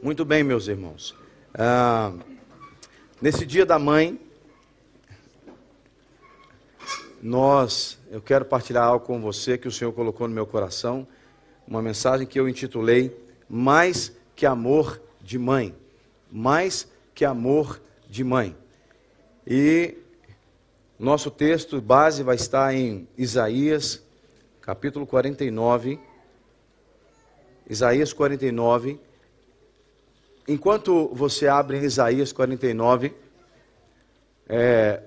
Muito 0.00 0.24
bem, 0.24 0.44
meus 0.44 0.68
irmãos. 0.68 1.12
Ah, 1.52 2.12
nesse 3.20 3.44
dia 3.44 3.66
da 3.66 3.80
mãe, 3.80 4.16
nós, 7.20 7.98
eu 8.08 8.22
quero 8.22 8.44
partilhar 8.44 8.84
algo 8.84 9.04
com 9.04 9.20
você 9.20 9.58
que 9.58 9.66
o 9.66 9.72
Senhor 9.72 9.92
colocou 9.92 10.28
no 10.28 10.34
meu 10.34 10.46
coração, 10.46 11.04
uma 11.66 11.82
mensagem 11.82 12.28
que 12.28 12.38
eu 12.38 12.48
intitulei 12.48 13.12
Mais 13.48 14.12
que 14.36 14.46
amor 14.46 15.02
de 15.20 15.36
mãe. 15.36 15.74
Mais 16.30 16.86
que 17.12 17.24
amor 17.24 17.82
de 18.08 18.22
mãe. 18.22 18.56
E 19.44 19.96
nosso 20.96 21.28
texto 21.28 21.80
base 21.80 22.22
vai 22.22 22.36
estar 22.36 22.72
em 22.72 23.08
Isaías, 23.16 24.00
capítulo 24.60 25.04
49. 25.08 25.98
Isaías 27.68 28.12
49, 28.12 29.07
Enquanto 30.48 31.08
você 31.08 31.46
abre 31.46 31.76
em 31.76 31.84
Isaías 31.84 32.32
49, 32.32 33.12
é, 34.48 35.02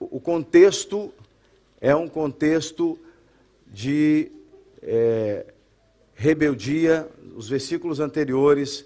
o 0.00 0.18
contexto 0.18 1.14
é 1.80 1.94
um 1.94 2.08
contexto 2.08 2.98
de 3.68 4.32
é, 4.82 5.46
rebeldia. 6.12 7.08
Os 7.36 7.48
versículos 7.48 8.00
anteriores, 8.00 8.84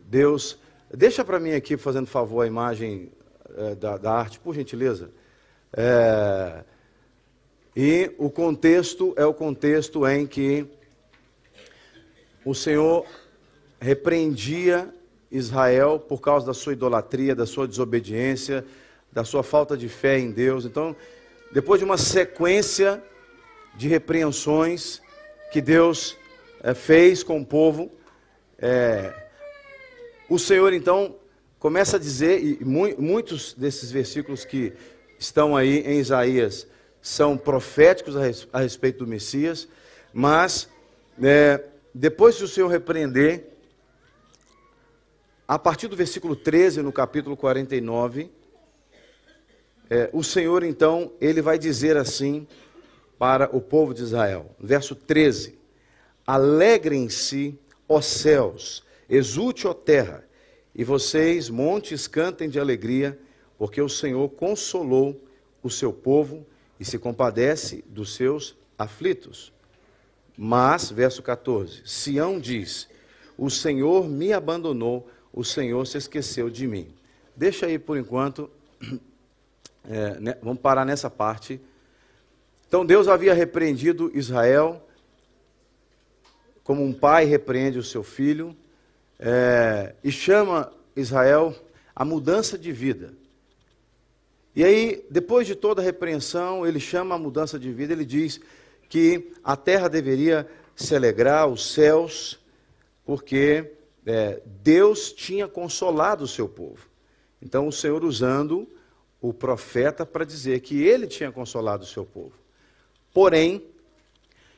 Deus. 0.00 0.58
Deixa 0.92 1.24
para 1.24 1.38
mim 1.38 1.52
aqui, 1.52 1.76
fazendo 1.76 2.08
favor, 2.08 2.42
a 2.42 2.46
imagem 2.48 3.12
é, 3.56 3.76
da, 3.76 3.96
da, 3.96 4.12
arte, 4.14 4.40
por 4.40 4.52
gentileza. 4.52 5.10
É, 5.72 6.64
e 7.76 8.10
o 8.18 8.28
contexto 8.30 9.14
é 9.16 9.24
o 9.24 9.32
contexto 9.32 10.04
em 10.08 10.26
que 10.26 10.66
o 12.44 12.52
Senhor 12.52 13.06
repreendia 13.80 14.92
Israel 15.30 15.98
por 15.98 16.20
causa 16.20 16.46
da 16.46 16.54
sua 16.54 16.72
idolatria, 16.72 17.34
da 17.34 17.46
sua 17.46 17.66
desobediência, 17.66 18.64
da 19.12 19.24
sua 19.24 19.42
falta 19.42 19.76
de 19.76 19.88
fé 19.88 20.18
em 20.18 20.30
Deus. 20.30 20.64
Então, 20.64 20.94
depois 21.52 21.78
de 21.78 21.84
uma 21.84 21.96
sequência 21.96 23.02
de 23.76 23.88
repreensões 23.88 25.00
que 25.52 25.60
Deus 25.60 26.16
é, 26.62 26.74
fez 26.74 27.22
com 27.22 27.40
o 27.40 27.46
povo, 27.46 27.90
é, 28.58 29.12
o 30.28 30.38
Senhor 30.38 30.72
então 30.72 31.16
começa 31.58 31.96
a 31.96 32.00
dizer, 32.00 32.42
e 32.42 32.64
mu 32.64 32.88
muitos 32.98 33.54
desses 33.54 33.90
versículos 33.90 34.44
que 34.44 34.72
estão 35.18 35.56
aí 35.56 35.78
em 35.80 35.98
Isaías 35.98 36.66
são 37.00 37.36
proféticos 37.36 38.16
a, 38.16 38.20
res 38.20 38.48
a 38.52 38.60
respeito 38.60 38.98
do 38.98 39.06
Messias, 39.06 39.68
mas 40.12 40.68
é, 41.22 41.64
depois 41.94 42.36
que 42.36 42.44
o 42.44 42.48
Senhor 42.48 42.68
repreender, 42.68 43.55
a 45.48 45.58
partir 45.58 45.86
do 45.86 45.96
versículo 45.96 46.34
13, 46.34 46.82
no 46.82 46.92
capítulo 46.92 47.36
49, 47.36 48.30
é, 49.88 50.10
o 50.12 50.24
Senhor 50.24 50.64
então, 50.64 51.12
ele 51.20 51.40
vai 51.40 51.56
dizer 51.56 51.96
assim 51.96 52.46
para 53.16 53.54
o 53.56 53.60
povo 53.60 53.94
de 53.94 54.02
Israel, 54.02 54.50
verso 54.58 54.96
13: 54.96 55.56
Alegrem-se, 56.26 57.56
ó 57.88 58.00
céus, 58.00 58.82
exulte, 59.08 59.68
ó 59.68 59.72
terra, 59.72 60.24
e 60.74 60.82
vocês, 60.82 61.48
montes, 61.48 62.08
cantem 62.08 62.48
de 62.48 62.58
alegria, 62.58 63.16
porque 63.56 63.80
o 63.80 63.88
Senhor 63.88 64.28
consolou 64.30 65.20
o 65.62 65.70
seu 65.70 65.92
povo 65.92 66.44
e 66.80 66.84
se 66.84 66.98
compadece 66.98 67.84
dos 67.86 68.16
seus 68.16 68.56
aflitos. 68.76 69.52
Mas, 70.36 70.90
verso 70.90 71.22
14: 71.22 71.82
Sião 71.84 72.40
diz: 72.40 72.88
O 73.38 73.48
Senhor 73.48 74.08
me 74.08 74.32
abandonou 74.32 75.08
o 75.36 75.44
Senhor 75.44 75.86
se 75.86 75.98
esqueceu 75.98 76.48
de 76.48 76.66
mim. 76.66 76.88
Deixa 77.36 77.66
aí 77.66 77.78
por 77.78 77.98
enquanto, 77.98 78.50
é, 79.86 80.18
né, 80.18 80.38
vamos 80.42 80.60
parar 80.60 80.86
nessa 80.86 81.10
parte. 81.10 81.60
Então 82.66 82.86
Deus 82.86 83.06
havia 83.06 83.34
repreendido 83.34 84.10
Israel, 84.14 84.82
como 86.64 86.82
um 86.82 86.92
pai 86.92 87.26
repreende 87.26 87.78
o 87.78 87.82
seu 87.82 88.02
filho, 88.02 88.56
é, 89.20 89.94
e 90.02 90.10
chama 90.10 90.72
Israel 90.96 91.54
a 91.94 92.02
mudança 92.02 92.56
de 92.56 92.72
vida. 92.72 93.12
E 94.54 94.64
aí, 94.64 95.04
depois 95.10 95.46
de 95.46 95.54
toda 95.54 95.82
a 95.82 95.84
repreensão, 95.84 96.66
ele 96.66 96.80
chama 96.80 97.14
a 97.14 97.18
mudança 97.18 97.58
de 97.58 97.70
vida, 97.70 97.92
ele 97.92 98.06
diz 98.06 98.40
que 98.88 99.32
a 99.44 99.54
terra 99.54 99.86
deveria 99.86 100.48
se 100.74 100.96
alegrar, 100.96 101.46
os 101.46 101.74
céus, 101.74 102.38
porque 103.04 103.76
é, 104.06 104.40
Deus 104.62 105.12
tinha 105.12 105.48
consolado 105.48 106.24
o 106.24 106.28
seu 106.28 106.48
povo. 106.48 106.88
Então 107.42 107.66
o 107.66 107.72
Senhor 107.72 108.04
usando 108.04 108.68
o 109.20 109.34
profeta 109.34 110.06
para 110.06 110.24
dizer 110.24 110.60
que 110.60 110.80
ele 110.82 111.08
tinha 111.08 111.32
consolado 111.32 111.82
o 111.82 111.86
seu 111.86 112.06
povo. 112.06 112.32
Porém, 113.12 113.64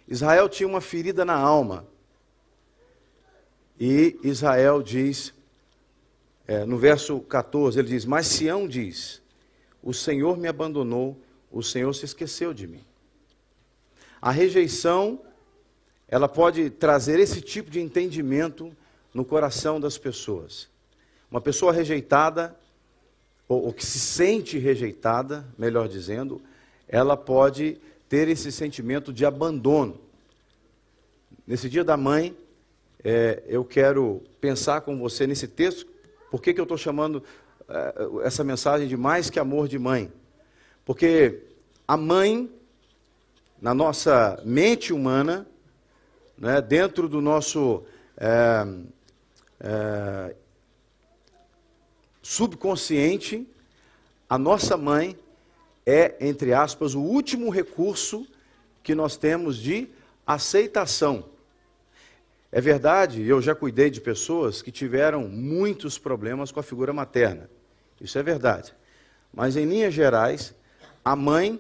Israel 0.07 0.49
tinha 0.49 0.69
uma 0.69 0.81
ferida 0.81 1.25
na 1.25 1.35
alma. 1.35 1.87
E 3.81 4.19
Israel 4.23 4.83
diz, 4.83 5.33
é, 6.47 6.65
no 6.65 6.77
verso 6.77 7.21
14, 7.21 7.79
ele 7.79 7.89
diz: 7.89 8.05
Mas 8.05 8.27
Sião 8.27 8.67
diz: 8.67 9.23
O 9.83 9.95
Senhor 9.95 10.37
me 10.37 10.49
abandonou, 10.49 11.17
o 11.51 11.63
Senhor 11.63 11.95
se 11.95 12.05
esqueceu 12.05 12.53
de 12.53 12.67
mim. 12.67 12.85
A 14.21 14.31
rejeição, 14.31 15.21
ela 16.09 16.29
pode 16.29 16.71
trazer 16.71 17.21
esse 17.21 17.41
tipo 17.41 17.71
de 17.71 17.81
entendimento 17.81 18.75
no 19.13 19.25
coração 19.25 19.81
das 19.81 19.99
pessoas. 19.99 20.69
Uma 21.31 21.41
pessoa 21.41 21.73
rejeitada, 21.73 22.57
ou, 23.49 23.67
ou 23.67 23.73
que 23.73 23.85
se 23.85 23.99
sente 23.99 24.59
rejeitada, 24.59 25.47
melhor 25.57 25.89
dizendo, 25.89 26.41
ela 26.87 27.17
pode 27.17 27.79
ter 28.09 28.29
esse 28.29 28.51
sentimento 28.51 29.13
de 29.13 29.25
abandono. 29.25 30.01
Nesse 31.47 31.69
dia 31.69 31.85
da 31.85 31.97
mãe, 31.97 32.37
é, 33.05 33.43
eu 33.47 33.65
quero 33.65 34.23
pensar 34.41 34.81
com 34.81 34.99
você 34.99 35.27
nesse 35.27 35.47
texto, 35.47 35.87
por 36.31 36.43
que, 36.43 36.53
que 36.53 36.61
eu 36.61 36.65
estou 36.65 36.79
chamando 36.79 37.23
é, 37.69 37.95
essa 38.25 38.43
mensagem 38.43 38.89
de 38.89 38.97
mais 38.97 39.31
que 39.31 39.39
amor 39.39 39.69
de 39.69 39.79
mãe? 39.79 40.13
Porque 40.85 41.43
a 41.87 41.97
mãe, 41.97 42.51
na 43.61 43.75
nossa 43.75 44.41
mente 44.45 44.93
humana, 44.93 45.47
né, 46.37 46.61
dentro 46.61 47.09
do 47.09 47.21
nosso 47.21 47.83
é, 48.17 48.67
é, 49.61 50.35
subconsciente, 52.23 53.47
a 54.29 54.39
nossa 54.39 54.77
mãe 54.77 55.17
é, 55.91 56.17
entre 56.21 56.53
aspas, 56.53 56.95
o 56.95 57.01
último 57.01 57.49
recurso 57.49 58.27
que 58.83 58.95
nós 58.95 59.17
temos 59.17 59.57
de 59.57 59.89
aceitação. 60.27 61.25
É 62.53 62.61
verdade, 62.61 63.23
eu 63.23 63.41
já 63.41 63.55
cuidei 63.55 63.89
de 63.89 63.99
pessoas 63.99 64.61
que 64.61 64.71
tiveram 64.71 65.27
muitos 65.29 65.99
problemas 65.99 66.53
com 66.53 66.61
a 66.61 66.63
figura 66.63 66.93
materna. 66.93 67.49
Isso 67.99 68.19
é 68.19 68.23
verdade. 68.23 68.75
Mas, 69.33 69.57
em 69.57 69.65
linhas 69.65 69.95
gerais, 69.95 70.55
a 71.03 71.17
mãe, 71.17 71.59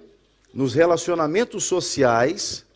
nos 0.52 0.74
relacionamentos 0.74 1.64
sociais 1.64 2.66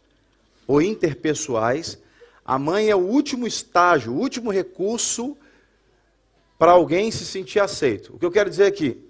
ou 0.66 0.81
interpessoais, 0.81 1.99
a 2.44 2.58
mãe 2.58 2.91
é 2.91 2.97
o 2.97 3.00
último 3.00 3.47
estágio, 3.47 4.12
o 4.12 4.19
último 4.19 4.50
recurso 4.50 5.36
para 6.58 6.72
alguém 6.72 7.10
se 7.10 7.25
sentir 7.25 7.60
aceito. 7.60 8.14
O 8.14 8.19
que 8.19 8.26
eu 8.26 8.30
quero 8.30 8.50
dizer 8.50 8.66
aqui, 8.66 9.00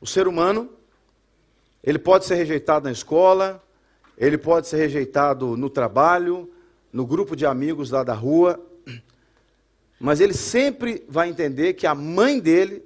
o 0.00 0.06
ser 0.06 0.26
humano, 0.26 0.70
ele 1.82 1.98
pode 1.98 2.24
ser 2.24 2.34
rejeitado 2.34 2.84
na 2.84 2.92
escola, 2.92 3.62
ele 4.16 4.36
pode 4.36 4.68
ser 4.68 4.76
rejeitado 4.76 5.56
no 5.56 5.70
trabalho, 5.70 6.50
no 6.92 7.06
grupo 7.06 7.34
de 7.34 7.46
amigos 7.46 7.90
lá 7.90 8.02
da 8.02 8.14
rua, 8.14 8.60
mas 9.98 10.20
ele 10.20 10.34
sempre 10.34 11.04
vai 11.08 11.28
entender 11.28 11.74
que 11.74 11.86
a 11.86 11.94
mãe 11.94 12.40
dele 12.40 12.82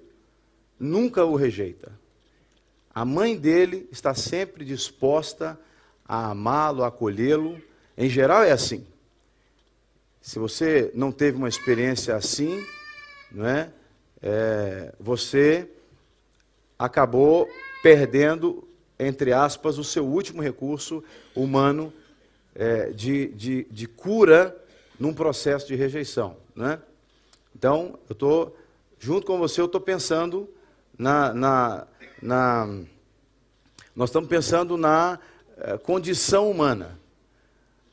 nunca 0.79 1.25
o 1.25 1.37
rejeita. 1.37 1.93
A 2.93 3.05
mãe 3.05 3.37
dele 3.37 3.89
está 3.91 4.15
sempre 4.15 4.65
disposta 4.65 5.59
a 6.07 6.31
amá-lo, 6.31 6.85
a 6.85 6.89
acolhê-lo. 6.89 7.61
Em 7.97 8.09
geral 8.09 8.43
é 8.43 8.53
assim. 8.53 8.87
Se 10.25 10.39
você 10.39 10.91
não 10.95 11.13
teve 11.13 11.37
uma 11.37 11.51
experiência 11.51 12.17
assim, 12.17 12.67
não 13.31 13.47
é? 13.47 13.71
é 14.23 14.91
você 14.99 15.69
acabou 16.79 17.47
perdendo, 17.83 18.67
entre 18.99 19.35
aspas, 19.35 19.77
o 19.77 19.85
seu 19.85 20.07
último 20.07 20.41
recurso 20.41 21.05
humano 21.37 21.93
é, 22.55 22.89
de, 22.89 23.29
de, 23.35 23.65
de 23.71 23.87
cura 23.87 24.57
num 24.99 25.13
processo 25.13 25.67
de 25.67 25.75
rejeição. 25.75 26.39
Né? 26.57 26.81
Então, 27.55 27.99
eu 28.09 28.15
estou, 28.15 28.57
junto 28.99 29.27
com 29.27 29.39
você, 29.39 29.61
eu 29.61 29.67
estou 29.67 29.81
pensando 29.81 30.49
na, 30.97 31.35
na, 31.35 31.87
na, 32.23 32.67
Nós 33.95 34.09
estamos 34.09 34.31
pensando 34.31 34.79
na 34.79 35.19
é, 35.59 35.77
condição 35.77 36.51
humana. 36.51 36.99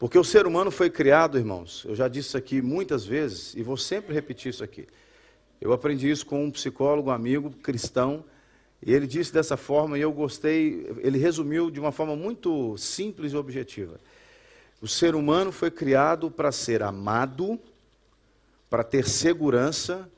Porque 0.02 0.18
o 0.18 0.24
ser 0.24 0.48
humano 0.48 0.72
foi 0.72 0.90
criado, 0.90 1.38
irmãos, 1.38 1.86
eu 1.88 1.94
já 1.94 2.08
disse 2.08 2.30
isso 2.30 2.38
aqui 2.38 2.60
muitas 2.60 3.06
vezes 3.06 3.54
e 3.54 3.62
vou 3.62 3.78
sempre 3.78 4.16
repetir 4.16 4.50
isso 4.50 4.64
aqui. 4.64 4.88
Eu 5.62 5.74
aprendi 5.74 6.10
isso 6.10 6.26
com 6.26 6.44
um 6.44 6.50
psicólogo, 6.50 7.12
um 7.12 7.14
amigo 7.14 7.52
cristão, 7.52 8.26
e 8.84 8.92
ele 8.92 9.06
disse 9.06 9.32
dessa 9.32 9.56
forma, 9.56 10.00
e 10.00 10.02
eu 10.02 10.12
gostei, 10.12 10.92
ele 11.04 11.20
resumiu 11.20 11.70
de 11.70 11.80
uma 11.80 11.92
forma 11.92 12.16
muito 12.16 12.76
simples 12.80 13.32
e 13.32 13.36
objetiva. 13.38 14.00
O 14.82 14.88
ser 14.88 15.14
humano 15.14 15.52
foi 15.52 15.70
criado 15.70 16.32
para 16.32 16.52
ser 16.52 16.82
amado, 16.82 17.60
para 18.72 18.84
ter 18.84 19.08
segurança, 19.08 20.10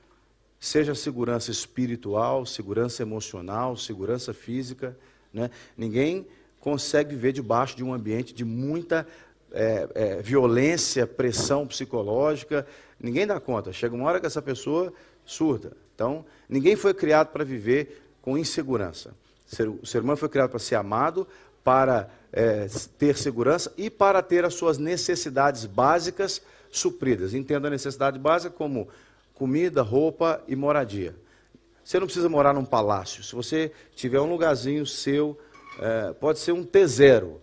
seja 0.62 0.95
segurança 0.95 1.51
espiritual, 1.51 2.45
segurança 2.45 3.01
emocional, 3.01 3.75
segurança 3.75 4.33
física. 4.33 4.97
Né? 5.33 5.51
Ninguém 5.75 6.25
consegue 6.62 7.15
viver 7.15 7.33
debaixo 7.33 7.75
de 7.75 7.83
um 7.83 7.94
ambiente 7.94 8.33
de 8.33 8.45
muita 8.45 9.06
é, 9.53 9.88
é, 9.94 10.21
violência, 10.21 11.05
pressão 11.05 11.67
psicológica. 11.67 12.65
Ninguém 13.00 13.27
dá 13.27 13.39
conta. 13.39 13.71
Chega 13.71 13.95
uma 13.95 14.05
hora 14.09 14.19
que 14.19 14.25
essa 14.25 14.41
pessoa 14.41 14.91
surda. 15.25 15.71
Então, 15.94 16.25
ninguém 16.50 16.75
foi 16.75 16.94
criado 16.94 17.27
para 17.27 17.44
viver 17.44 18.01
com 18.21 18.38
insegurança. 18.38 19.13
O 19.81 19.85
ser 19.85 20.01
humano 20.01 20.17
foi 20.17 20.29
criado 20.29 20.50
para 20.50 20.59
ser 20.59 20.75
amado, 20.75 21.27
para 21.63 22.09
é, 22.31 22.67
ter 22.97 23.15
segurança 23.15 23.71
e 23.77 23.89
para 23.89 24.21
ter 24.23 24.44
as 24.44 24.55
suas 24.55 24.77
necessidades 24.77 25.65
básicas 25.65 26.41
supridas. 26.71 27.33
Entenda 27.33 27.67
a 27.67 27.71
necessidade 27.71 28.17
básica 28.17 28.53
como 28.53 28.88
comida, 29.35 29.81
roupa 29.81 30.41
e 30.47 30.55
moradia. 30.55 31.15
Você 31.83 32.00
não 32.00 32.07
precisa 32.07 32.29
morar 32.29 32.53
num 32.53 32.65
palácio. 32.65 33.23
Se 33.23 33.35
você 33.35 33.71
tiver 33.94 34.19
um 34.19 34.29
lugarzinho 34.29 34.85
seu, 34.85 35.38
é, 35.79 36.13
pode 36.13 36.39
ser 36.39 36.53
um 36.53 36.63
T0, 36.63 37.35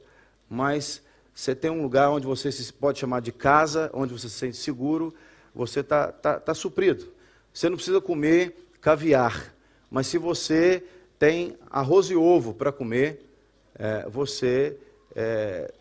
mas 0.48 1.02
você 1.40 1.54
tem 1.54 1.70
um 1.70 1.80
lugar 1.80 2.10
onde 2.10 2.26
você 2.26 2.52
se 2.52 2.70
pode 2.70 2.98
chamar 2.98 3.20
de 3.20 3.32
casa, 3.32 3.90
onde 3.94 4.12
você 4.12 4.28
se 4.28 4.34
sente 4.34 4.58
seguro, 4.58 5.14
você 5.54 5.80
está 5.80 6.12
tá, 6.12 6.38
tá 6.38 6.52
suprido. 6.52 7.08
Você 7.50 7.70
não 7.70 7.76
precisa 7.76 7.98
comer 7.98 8.68
caviar, 8.78 9.54
mas 9.90 10.06
se 10.06 10.18
você 10.18 10.84
tem 11.18 11.56
arroz 11.70 12.10
e 12.10 12.14
ovo 12.14 12.52
para 12.52 12.70
comer, 12.70 13.26
é, 13.74 14.06
você 14.06 14.76
é, 15.16 15.72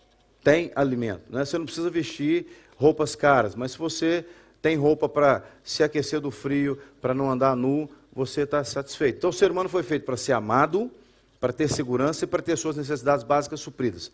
tem 0.42 0.72
alimento. 0.78 1.24
Né? 1.30 1.44
Você 1.44 1.58
não 1.58 1.66
precisa 1.66 1.90
vestir 1.90 2.48
roupas 2.78 3.14
caras, 3.14 3.54
mas 3.54 3.74
se 3.74 3.78
você 3.78 4.26
tem 4.62 4.78
roupa 4.78 5.10
para 5.10 5.44
se 5.62 5.84
aquecer 5.84 6.22
do 6.22 6.32
frio, 6.32 6.80
para 7.02 7.14
não 7.14 7.30
andar 7.30 7.54
nu, 7.54 7.90
você 8.14 8.44
está 8.44 8.64
satisfeito. 8.64 9.18
Então 9.18 9.30
o 9.30 9.34
ser 9.34 9.52
humano 9.52 9.68
foi 9.68 9.84
feito 9.84 10.06
para 10.06 10.16
ser 10.16 10.32
amado, 10.32 10.90
para 11.38 11.52
ter 11.52 11.68
segurança 11.68 12.24
e 12.24 12.28
para 12.30 12.42
ter 12.42 12.58
suas 12.58 12.78
necessidades 12.78 13.26
básicas 13.26 13.60
supridas. 13.60 14.10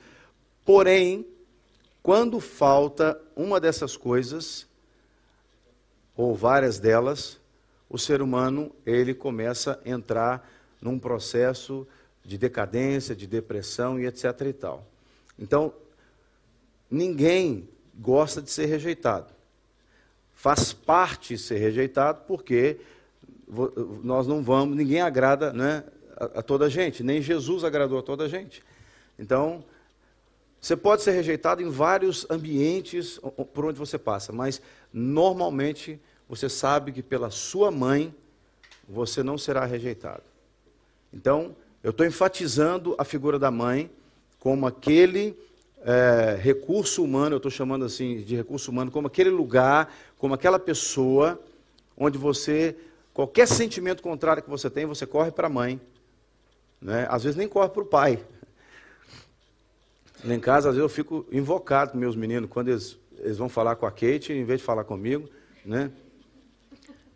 Porém, 0.66 1.35
quando 2.06 2.40
falta 2.40 3.20
uma 3.36 3.60
dessas 3.60 3.98
coisas, 3.98 4.68
ou 6.16 6.36
várias 6.36 6.78
delas, 6.78 7.40
o 7.90 7.98
ser 7.98 8.22
humano 8.22 8.72
ele 8.86 9.12
começa 9.16 9.82
a 9.84 9.90
entrar 9.90 10.48
num 10.80 11.00
processo 11.00 11.88
de 12.24 12.38
decadência, 12.38 13.16
de 13.16 13.26
depressão 13.26 14.00
e 14.00 14.06
etc 14.06 14.40
e 14.42 14.54
tal. 14.54 14.86
Então, 15.40 15.74
ninguém 16.92 17.68
gosta 17.96 18.40
de 18.40 18.52
ser 18.52 18.68
rejeitado. 18.68 19.34
Faz 20.36 20.72
parte 20.74 21.40
ser 21.40 21.58
rejeitado 21.58 22.22
porque 22.28 22.82
nós 24.04 24.28
não 24.28 24.44
vamos, 24.44 24.78
ninguém 24.78 25.02
agrada 25.02 25.52
né, 25.52 25.84
a, 26.16 26.26
a 26.26 26.44
toda 26.44 26.66
a 26.66 26.70
gente, 26.70 27.02
nem 27.02 27.20
Jesus 27.20 27.64
agradou 27.64 27.98
a 27.98 28.04
toda 28.04 28.26
a 28.26 28.28
gente. 28.28 28.64
Então, 29.18 29.66
você 30.66 30.76
pode 30.76 31.04
ser 31.04 31.12
rejeitado 31.12 31.62
em 31.62 31.70
vários 31.70 32.26
ambientes 32.28 33.20
por 33.54 33.66
onde 33.66 33.78
você 33.78 34.00
passa, 34.00 34.34
mas 34.34 34.60
normalmente 34.92 36.02
você 36.28 36.50
sabe 36.50 36.92
que 36.92 37.04
pela 37.04 37.30
sua 37.30 37.70
mãe 37.70 38.12
você 38.90 39.22
não 39.22 39.38
será 39.38 39.64
rejeitado. 39.64 40.24
Então, 41.14 41.56
eu 41.84 41.92
estou 41.92 42.04
enfatizando 42.04 42.96
a 42.98 43.04
figura 43.04 43.38
da 43.38 43.52
mãe 43.52 43.92
como 44.40 44.66
aquele 44.66 45.38
é, 45.84 46.36
recurso 46.42 47.04
humano, 47.04 47.36
eu 47.36 47.38
estou 47.38 47.52
chamando 47.52 47.86
assim 47.86 48.24
de 48.24 48.36
recurso 48.36 48.72
humano, 48.72 48.90
como 48.90 49.06
aquele 49.06 49.30
lugar, 49.30 49.96
como 50.18 50.34
aquela 50.34 50.58
pessoa 50.58 51.40
onde 51.96 52.18
você, 52.18 52.76
qualquer 53.14 53.48
sentimento 53.48 54.02
contrário 54.02 54.42
que 54.42 54.50
você 54.50 54.68
tem, 54.68 54.88
você 54.88 55.06
corre 55.06 55.30
para 55.30 55.46
a 55.46 55.50
mãe. 55.50 55.80
Né? 56.82 57.06
Às 57.08 57.24
vezes 57.24 57.38
nem 57.38 57.48
corre 57.48 57.70
para 57.70 57.84
o 57.84 57.86
pai. 57.86 58.20
Lá 60.26 60.34
em 60.34 60.40
casa, 60.40 60.70
às 60.70 60.76
vezes 60.76 60.90
eu 60.90 60.90
fico 60.90 61.26
invocado 61.32 61.92
com 61.92 61.98
meus 61.98 62.16
meninos, 62.16 62.50
quando 62.50 62.70
eles, 62.70 62.98
eles 63.20 63.38
vão 63.38 63.48
falar 63.48 63.76
com 63.76 63.86
a 63.86 63.92
Kate, 63.92 64.34
em 64.34 64.44
vez 64.44 64.60
de 64.60 64.66
falar 64.66 64.84
comigo, 64.84 65.30
né? 65.64 65.92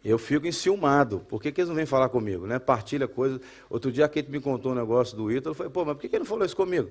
Eu 0.03 0.17
fico 0.17 0.47
enciumado. 0.47 1.19
Por 1.27 1.41
que, 1.41 1.51
que 1.51 1.59
eles 1.59 1.69
não 1.69 1.75
vêm 1.75 1.85
falar 1.85 2.07
comigo? 2.07 2.47
Né? 2.47 2.57
Partilha 2.57 3.07
coisas. 3.07 3.41
Outro 3.69 3.91
dia 3.91 4.05
a 4.05 4.09
Kate 4.09 4.31
me 4.31 4.39
contou 4.39 4.71
um 4.71 4.75
negócio 4.75 5.17
do 5.17 5.29
Ítalo. 5.29 5.51
Eu 5.51 5.55
falei, 5.55 5.71
pô, 5.71 5.83
mas 5.83 5.95
por 5.95 6.01
que, 6.01 6.07
que 6.07 6.15
ele 6.15 6.23
não 6.23 6.25
falou 6.25 6.45
isso 6.45 6.55
comigo? 6.55 6.89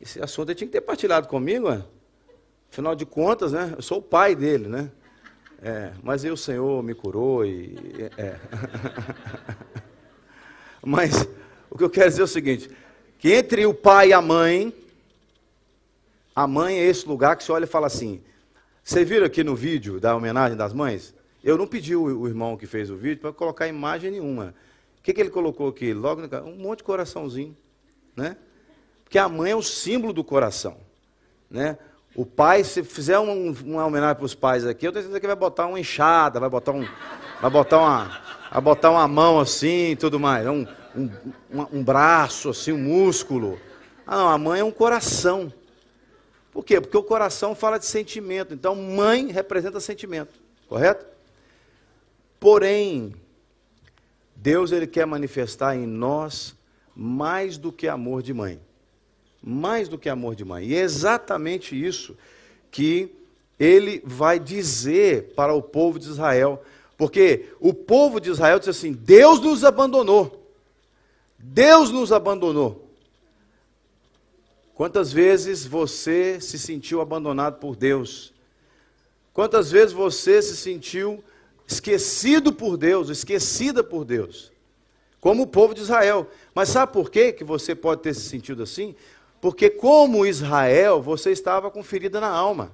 Esse 0.00 0.20
assunto 0.20 0.48
ele 0.48 0.56
tinha 0.56 0.66
que 0.66 0.72
ter 0.72 0.80
partilhado 0.80 1.28
comigo, 1.28 1.70
né? 1.70 1.84
Afinal 2.72 2.94
de 2.96 3.06
contas, 3.06 3.52
né? 3.52 3.74
Eu 3.76 3.82
sou 3.82 3.98
o 3.98 4.02
pai 4.02 4.34
dele, 4.34 4.66
né? 4.66 4.90
É, 5.62 5.92
mas 6.02 6.24
aí 6.24 6.30
o 6.30 6.36
Senhor 6.36 6.82
me 6.82 6.94
curou 6.94 7.44
e. 7.44 7.76
É. 8.16 8.36
mas 10.84 11.26
o 11.70 11.78
que 11.78 11.84
eu 11.84 11.90
quero 11.90 12.08
dizer 12.08 12.22
é 12.22 12.24
o 12.24 12.28
seguinte: 12.28 12.70
que 13.18 13.32
entre 13.32 13.66
o 13.66 13.74
pai 13.74 14.08
e 14.08 14.12
a 14.12 14.20
mãe, 14.20 14.72
a 16.34 16.46
mãe 16.46 16.78
é 16.78 16.84
esse 16.84 17.08
lugar 17.08 17.36
que 17.36 17.44
você 17.44 17.52
olha 17.52 17.64
e 17.64 17.68
fala 17.68 17.86
assim: 17.86 18.22
você 18.84 19.04
viram 19.04 19.26
aqui 19.26 19.42
no 19.42 19.56
vídeo 19.56 19.98
da 19.98 20.14
homenagem 20.14 20.56
das 20.56 20.72
mães? 20.72 21.14
Eu 21.42 21.56
não 21.56 21.66
pedi 21.66 21.94
o, 21.94 22.26
irmão 22.26 22.56
que 22.56 22.66
fez 22.66 22.90
o 22.90 22.96
vídeo 22.96 23.20
para 23.20 23.32
colocar 23.32 23.66
imagem 23.66 24.10
nenhuma. 24.10 24.54
O 24.98 25.02
que, 25.02 25.12
que 25.12 25.20
ele 25.20 25.30
colocou 25.30 25.68
aqui? 25.68 25.94
Logo 25.94 26.22
um 26.44 26.56
monte 26.56 26.78
de 26.78 26.84
coraçãozinho, 26.84 27.56
né? 28.16 28.36
Porque 29.04 29.18
a 29.18 29.28
mãe 29.28 29.52
é 29.52 29.56
o 29.56 29.62
símbolo 29.62 30.12
do 30.12 30.24
coração, 30.24 30.76
né? 31.50 31.78
O 32.14 32.26
pai, 32.26 32.64
se 32.64 32.82
fizer 32.82 33.18
um, 33.18 33.54
uma 33.64 33.86
homenagem 33.86 34.16
para 34.16 34.24
os 34.24 34.34
pais 34.34 34.66
aqui, 34.66 34.86
eu 34.86 34.92
tenho 34.92 35.02
certeza 35.02 35.20
que 35.20 35.26
vai 35.26 35.36
botar 35.36 35.66
uma 35.66 35.78
enxada, 35.78 36.40
vai 36.40 36.48
botar 36.48 36.72
um, 36.72 36.86
vai 37.40 37.50
botar 37.50 37.78
uma, 37.78 38.20
vai 38.50 38.60
botar 38.60 38.90
uma 38.90 39.06
mão 39.06 39.38
assim, 39.38 39.90
e 39.90 39.96
tudo 39.96 40.18
mais, 40.18 40.46
um, 40.46 40.66
um, 40.96 41.78
um 41.78 41.84
braço 41.84 42.50
assim, 42.50 42.72
um 42.72 42.78
músculo. 42.78 43.60
Ah, 44.06 44.16
não, 44.16 44.28
a 44.28 44.38
mãe 44.38 44.60
é 44.60 44.64
um 44.64 44.70
coração. 44.70 45.52
Por 46.52 46.64
quê? 46.64 46.80
Porque 46.80 46.96
o 46.96 47.02
coração 47.02 47.54
fala 47.54 47.78
de 47.78 47.84
sentimento. 47.84 48.54
Então, 48.54 48.74
mãe 48.74 49.30
representa 49.30 49.78
sentimento, 49.78 50.40
correto? 50.68 51.04
Porém, 52.40 53.14
Deus 54.34 54.72
ele 54.72 54.86
quer 54.86 55.06
manifestar 55.06 55.76
em 55.76 55.86
nós 55.86 56.54
mais 56.94 57.58
do 57.58 57.70
que 57.70 57.88
amor 57.88 58.22
de 58.22 58.32
mãe. 58.32 58.60
Mais 59.42 59.88
do 59.88 59.98
que 59.98 60.08
amor 60.08 60.34
de 60.34 60.44
mãe. 60.44 60.66
E 60.66 60.74
é 60.74 60.80
exatamente 60.80 61.78
isso 61.78 62.16
que 62.70 63.14
ele 63.58 64.02
vai 64.04 64.38
dizer 64.38 65.34
para 65.34 65.52
o 65.52 65.62
povo 65.62 65.98
de 65.98 66.08
Israel. 66.08 66.62
Porque 66.96 67.50
o 67.60 67.74
povo 67.74 68.20
de 68.20 68.30
Israel 68.30 68.58
diz 68.58 68.68
assim: 68.68 68.92
Deus 68.92 69.40
nos 69.40 69.64
abandonou. 69.64 70.45
Deus 71.48 71.90
nos 71.90 72.12
abandonou. 72.12 72.90
Quantas 74.74 75.12
vezes 75.12 75.64
você 75.64 76.40
se 76.40 76.58
sentiu 76.58 77.00
abandonado 77.00 77.58
por 77.58 77.76
Deus? 77.76 78.34
Quantas 79.32 79.70
vezes 79.70 79.92
você 79.92 80.42
se 80.42 80.56
sentiu 80.56 81.22
esquecido 81.66 82.52
por 82.52 82.76
Deus, 82.76 83.08
esquecida 83.08 83.82
por 83.82 84.04
Deus? 84.04 84.52
Como 85.20 85.44
o 85.44 85.46
povo 85.46 85.72
de 85.72 85.82
Israel. 85.82 86.28
Mas 86.54 86.68
sabe 86.68 86.92
por 86.92 87.10
quê 87.10 87.32
que 87.32 87.44
você 87.44 87.74
pode 87.74 88.02
ter 88.02 88.12
se 88.12 88.28
sentido 88.28 88.62
assim? 88.62 88.94
Porque, 89.40 89.70
como 89.70 90.26
Israel, 90.26 91.00
você 91.00 91.30
estava 91.30 91.70
com 91.70 91.82
ferida 91.82 92.20
na 92.20 92.28
alma. 92.28 92.72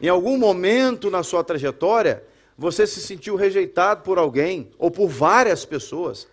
Em 0.00 0.08
algum 0.08 0.38
momento 0.38 1.10
na 1.10 1.22
sua 1.22 1.42
trajetória, 1.42 2.24
você 2.56 2.86
se 2.86 3.00
sentiu 3.00 3.34
rejeitado 3.34 4.02
por 4.02 4.18
alguém 4.18 4.70
ou 4.78 4.90
por 4.90 5.08
várias 5.08 5.64
pessoas. 5.64 6.28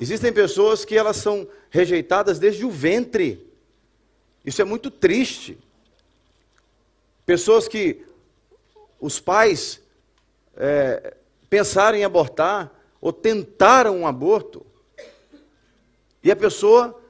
Existem 0.00 0.32
pessoas 0.32 0.84
que 0.84 0.96
elas 0.96 1.16
são 1.16 1.48
rejeitadas 1.70 2.38
desde 2.38 2.64
o 2.64 2.70
ventre. 2.70 3.46
Isso 4.44 4.62
é 4.62 4.64
muito 4.64 4.90
triste. 4.90 5.58
Pessoas 7.26 7.68
que 7.68 8.04
os 9.00 9.20
pais 9.20 9.80
é, 10.56 11.14
pensaram 11.50 11.98
em 11.98 12.04
abortar 12.04 12.72
ou 13.00 13.12
tentaram 13.12 13.98
um 13.98 14.06
aborto, 14.06 14.66
e 16.22 16.30
a 16.30 16.36
pessoa 16.36 17.00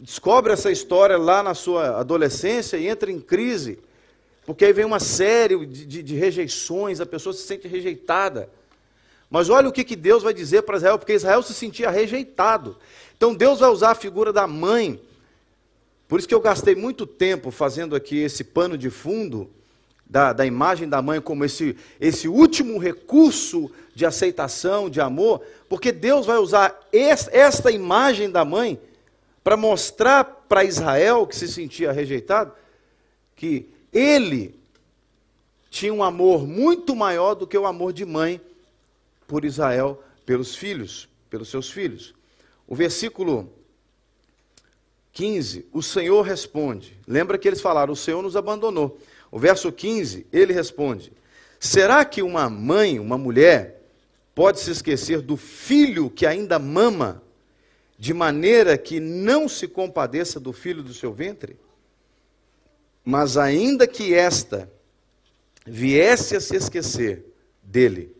descobre 0.00 0.52
essa 0.52 0.70
história 0.70 1.16
lá 1.16 1.42
na 1.42 1.54
sua 1.54 2.00
adolescência 2.00 2.76
e 2.76 2.88
entra 2.88 3.10
em 3.10 3.20
crise, 3.20 3.78
porque 4.44 4.64
aí 4.64 4.72
vem 4.72 4.84
uma 4.84 4.98
série 4.98 5.64
de, 5.64 5.86
de, 5.86 6.02
de 6.02 6.14
rejeições, 6.16 7.00
a 7.00 7.06
pessoa 7.06 7.32
se 7.32 7.42
sente 7.42 7.68
rejeitada. 7.68 8.50
Mas 9.32 9.48
olha 9.48 9.68
o 9.68 9.72
que, 9.72 9.82
que 9.82 9.96
Deus 9.96 10.22
vai 10.22 10.32
dizer 10.32 10.62
para 10.62 10.76
Israel, 10.76 10.96
porque 10.96 11.14
Israel 11.14 11.42
se 11.42 11.54
sentia 11.54 11.90
rejeitado. 11.90 12.76
Então 13.16 13.34
Deus 13.34 13.58
vai 13.58 13.70
usar 13.70 13.90
a 13.90 13.96
figura 13.96 14.32
da 14.32 14.46
mãe 14.46 15.00
por 16.12 16.18
isso 16.18 16.28
que 16.28 16.34
eu 16.34 16.42
gastei 16.42 16.74
muito 16.74 17.06
tempo 17.06 17.50
fazendo 17.50 17.96
aqui 17.96 18.18
esse 18.18 18.44
pano 18.44 18.76
de 18.76 18.90
fundo, 18.90 19.48
da, 20.04 20.34
da 20.34 20.44
imagem 20.44 20.86
da 20.86 21.00
mãe 21.00 21.22
como 21.22 21.42
esse, 21.42 21.74
esse 21.98 22.28
último 22.28 22.76
recurso 22.76 23.70
de 23.94 24.04
aceitação, 24.04 24.90
de 24.90 25.00
amor, 25.00 25.40
porque 25.70 25.90
Deus 25.90 26.26
vai 26.26 26.36
usar 26.36 26.78
esta 26.92 27.70
imagem 27.70 28.30
da 28.30 28.44
mãe 28.44 28.78
para 29.42 29.56
mostrar 29.56 30.22
para 30.22 30.64
Israel, 30.64 31.26
que 31.26 31.34
se 31.34 31.48
sentia 31.48 31.92
rejeitado, 31.92 32.52
que 33.34 33.66
ele 33.90 34.54
tinha 35.70 35.94
um 35.94 36.04
amor 36.04 36.46
muito 36.46 36.94
maior 36.94 37.34
do 37.34 37.46
que 37.46 37.56
o 37.56 37.64
amor 37.64 37.94
de 37.94 38.04
mãe 38.04 38.38
por 39.32 39.46
Israel, 39.46 39.98
pelos 40.26 40.54
filhos, 40.54 41.08
pelos 41.30 41.48
seus 41.48 41.70
filhos. 41.70 42.14
O 42.68 42.74
versículo 42.76 43.50
15, 45.14 45.64
o 45.72 45.82
Senhor 45.82 46.20
responde. 46.20 46.98
Lembra 47.08 47.38
que 47.38 47.48
eles 47.48 47.62
falaram: 47.62 47.94
O 47.94 47.96
Senhor 47.96 48.20
nos 48.20 48.36
abandonou. 48.36 49.00
O 49.30 49.38
verso 49.38 49.72
15, 49.72 50.26
ele 50.30 50.52
responde: 50.52 51.10
Será 51.58 52.04
que 52.04 52.20
uma 52.20 52.50
mãe, 52.50 53.00
uma 53.00 53.16
mulher, 53.16 53.82
pode 54.34 54.60
se 54.60 54.70
esquecer 54.70 55.22
do 55.22 55.38
filho 55.38 56.10
que 56.10 56.26
ainda 56.26 56.58
mama, 56.58 57.22
de 57.98 58.12
maneira 58.12 58.76
que 58.76 59.00
não 59.00 59.48
se 59.48 59.66
compadeça 59.66 60.38
do 60.38 60.52
filho 60.52 60.82
do 60.82 60.92
seu 60.92 61.10
ventre? 61.10 61.56
Mas 63.02 63.38
ainda 63.38 63.86
que 63.86 64.12
esta 64.12 64.70
viesse 65.64 66.36
a 66.36 66.40
se 66.40 66.54
esquecer 66.54 67.24
dele, 67.62 68.14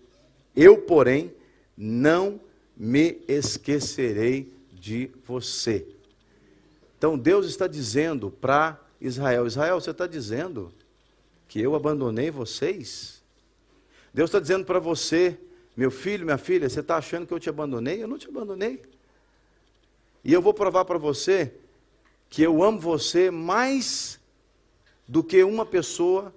eu, 0.54 0.78
porém, 0.78 1.32
não 1.76 2.40
me 2.76 3.23
esquecerei 3.26 4.52
de 4.73 5.11
você. 5.26 5.87
Então 6.99 7.18
Deus 7.18 7.47
está 7.47 7.66
dizendo 7.66 8.30
para 8.30 8.80
Israel: 9.00 9.47
Israel, 9.47 9.80
você 9.80 9.90
está 9.90 10.06
dizendo 10.06 10.73
que 11.49 11.61
eu 11.61 11.75
abandonei 11.75 12.30
vocês? 12.30 13.23
Deus 14.12 14.28
está 14.28 14.38
dizendo 14.38 14.64
para 14.64 14.78
você, 14.78 15.38
meu 15.76 15.90
filho, 15.90 16.25
minha 16.25 16.38
filha, 16.38 16.68
você 16.68 16.80
está 16.80 16.97
achando 16.97 17.26
que 17.26 17.32
eu 17.32 17.40
te 17.40 17.49
abandonei? 17.49 18.02
Eu 18.02 18.09
não 18.09 18.18
te 18.18 18.28
abandonei. 18.28 18.82
E 20.25 20.32
eu 20.32 20.42
vou 20.42 20.52
provar 20.52 20.85
para 20.85 20.99
você 20.99 21.52
que 22.28 22.42
eu 22.42 22.62
amo 22.62 22.78
você 22.78 23.30
mais 23.30 24.21
do 25.06 25.23
que 25.23 25.42
uma 25.42 25.66
pessoa 25.66 26.32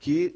que 0.00 0.34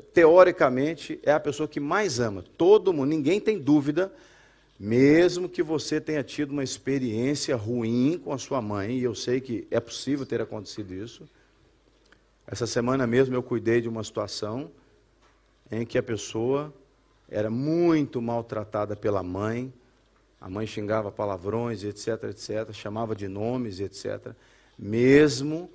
teoricamente 0.00 1.18
é 1.22 1.32
a 1.32 1.40
pessoa 1.40 1.68
que 1.68 1.80
mais 1.80 2.20
ama. 2.20 2.44
Todo 2.56 2.92
mundo, 2.92 3.08
ninguém 3.08 3.40
tem 3.40 3.58
dúvida, 3.58 4.12
mesmo 4.78 5.48
que 5.48 5.62
você 5.62 6.00
tenha 6.00 6.22
tido 6.22 6.50
uma 6.50 6.64
experiência 6.64 7.56
ruim 7.56 8.20
com 8.22 8.32
a 8.32 8.38
sua 8.38 8.60
mãe, 8.60 8.98
e 8.98 9.02
eu 9.02 9.14
sei 9.14 9.40
que 9.40 9.66
é 9.70 9.80
possível 9.80 10.26
ter 10.26 10.40
acontecido 10.40 10.92
isso. 10.92 11.28
Essa 12.46 12.66
semana 12.66 13.06
mesmo 13.06 13.34
eu 13.34 13.42
cuidei 13.42 13.80
de 13.80 13.88
uma 13.88 14.04
situação 14.04 14.70
em 15.70 15.84
que 15.84 15.98
a 15.98 16.02
pessoa 16.02 16.72
era 17.28 17.50
muito 17.50 18.22
maltratada 18.22 18.94
pela 18.94 19.22
mãe, 19.22 19.72
a 20.40 20.48
mãe 20.48 20.66
xingava 20.66 21.10
palavrões, 21.10 21.82
etc, 21.82 22.24
etc, 22.30 22.72
chamava 22.72 23.16
de 23.16 23.26
nomes, 23.26 23.80
etc. 23.80 24.32
Mesmo 24.78 25.68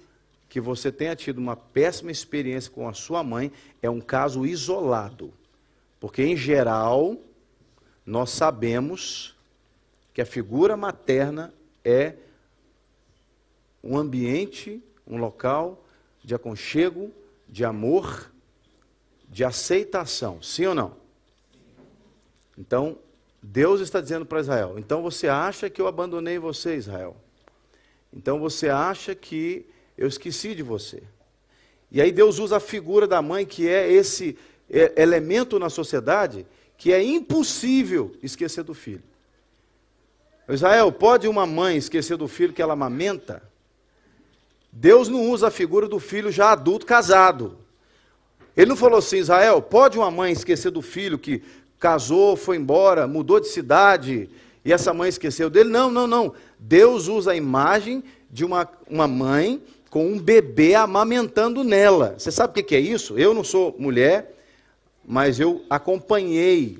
que 0.52 0.60
você 0.60 0.92
tenha 0.92 1.16
tido 1.16 1.38
uma 1.38 1.56
péssima 1.56 2.12
experiência 2.12 2.70
com 2.70 2.86
a 2.86 2.92
sua 2.92 3.24
mãe, 3.24 3.54
é 3.82 3.90
um 3.90 4.02
caso 4.02 4.46
isolado. 4.46 5.34
Porque, 5.98 6.22
em 6.22 6.36
geral, 6.36 7.16
nós 8.06 8.32
sabemos 8.32 9.34
que 10.14 10.22
a 10.22 10.26
figura 10.26 10.76
materna 10.76 11.54
é 11.86 12.16
um 13.82 13.98
ambiente, 13.98 14.84
um 15.08 15.16
local 15.16 15.86
de 16.22 16.36
aconchego, 16.36 17.14
de 17.48 17.64
amor, 17.64 18.30
de 19.30 19.46
aceitação. 19.46 20.42
Sim 20.42 20.66
ou 20.66 20.76
não? 20.76 20.98
Então, 22.58 22.98
Deus 23.42 23.80
está 23.80 24.02
dizendo 24.02 24.26
para 24.26 24.42
Israel: 24.42 24.78
então 24.78 25.02
você 25.02 25.30
acha 25.30 25.70
que 25.70 25.82
eu 25.82 25.88
abandonei 25.88 26.38
você, 26.38 26.76
Israel? 26.76 27.16
Então 28.12 28.38
você 28.38 28.68
acha 28.68 29.16
que 29.16 29.66
eu 29.98 30.08
esqueci 30.08 30.56
de 30.56 30.64
você? 30.64 31.04
E 31.92 32.02
aí 32.02 32.12
Deus 32.12 32.40
usa 32.40 32.58
a 32.58 32.60
figura 32.60 33.06
da 33.06 33.22
mãe, 33.22 33.46
que 33.46 33.68
é 33.68 33.92
esse 33.92 34.38
é, 34.70 35.02
elemento 35.02 35.60
na 35.60 35.70
sociedade 35.70 36.46
que 36.78 36.92
é 36.92 37.04
impossível 37.04 38.16
esquecer 38.24 38.64
do 38.64 38.74
filho. 38.74 39.04
Israel, 40.50 40.92
pode 40.92 41.28
uma 41.28 41.46
mãe 41.46 41.78
esquecer 41.78 42.18
do 42.18 42.28
filho 42.28 42.54
que 42.54 42.62
ela 42.62 42.74
amamenta? 42.74 43.44
Deus 44.72 45.08
não 45.08 45.30
usa 45.30 45.48
a 45.48 45.52
figura 45.52 45.88
do 45.88 46.00
filho 46.00 46.32
já 46.32 46.52
adulto 46.52 46.86
casado. 46.86 47.58
Ele 48.56 48.70
não 48.70 48.76
falou 48.76 48.98
assim, 48.98 49.18
Israel, 49.18 49.62
pode 49.62 49.98
uma 49.98 50.10
mãe 50.10 50.32
esquecer 50.32 50.72
do 50.72 50.82
filho 50.82 51.20
que 51.20 51.44
casou, 51.80 52.36
foi 52.36 52.58
embora, 52.58 53.08
mudou 53.08 53.40
de 53.40 53.48
cidade 53.48 54.30
e 54.64 54.72
essa 54.72 54.94
mãe 54.94 55.10
esqueceu 55.10 55.50
dele? 55.50 55.70
Não, 55.70 55.92
não, 55.92 56.08
não. 56.08 56.34
Deus 56.58 57.08
usa 57.08 57.32
a 57.32 57.36
imagem 57.36 58.04
de 58.30 58.46
uma, 58.46 58.70
uma 58.90 59.08
mãe 59.08 59.62
com 59.92 60.08
um 60.08 60.18
bebê 60.18 60.74
amamentando 60.74 61.66
nela. 61.66 62.16
Você 62.18 62.32
sabe 62.32 62.62
o 62.62 62.64
que 62.64 62.74
é 62.74 62.80
isso? 62.80 63.20
Eu 63.20 63.34
não 63.34 63.44
sou 63.44 63.76
mulher, 63.78 64.34
mas 65.06 65.38
eu 65.38 65.66
acompanhei 65.70 66.80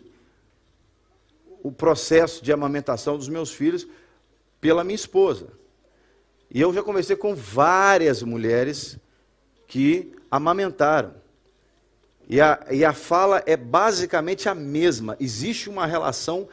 o 1.62 1.70
processo 1.74 2.42
de 2.42 2.54
amamentação 2.54 3.18
dos 3.18 3.28
meus 3.28 3.52
filhos 3.52 3.86
pela 4.62 4.86
minha 4.86 4.96
esposa. 4.96 5.48
E 6.50 6.62
eu 6.62 6.74
já 6.74 6.82
conversei 6.82 7.18
com 7.18 7.36
várias 7.36 8.24
mulheres 8.24 8.98
que 9.68 10.14
amamentaram. 10.32 11.14
E 12.30 12.40
a, 12.40 12.66
e 12.72 12.86
a 12.86 12.94
fala 12.94 13.44
é 13.46 13.58
basicamente 13.58 14.48
a 14.48 14.56
mesma. 14.56 15.18
Existe 15.20 15.70
uma 15.70 15.86
relação 15.86 16.48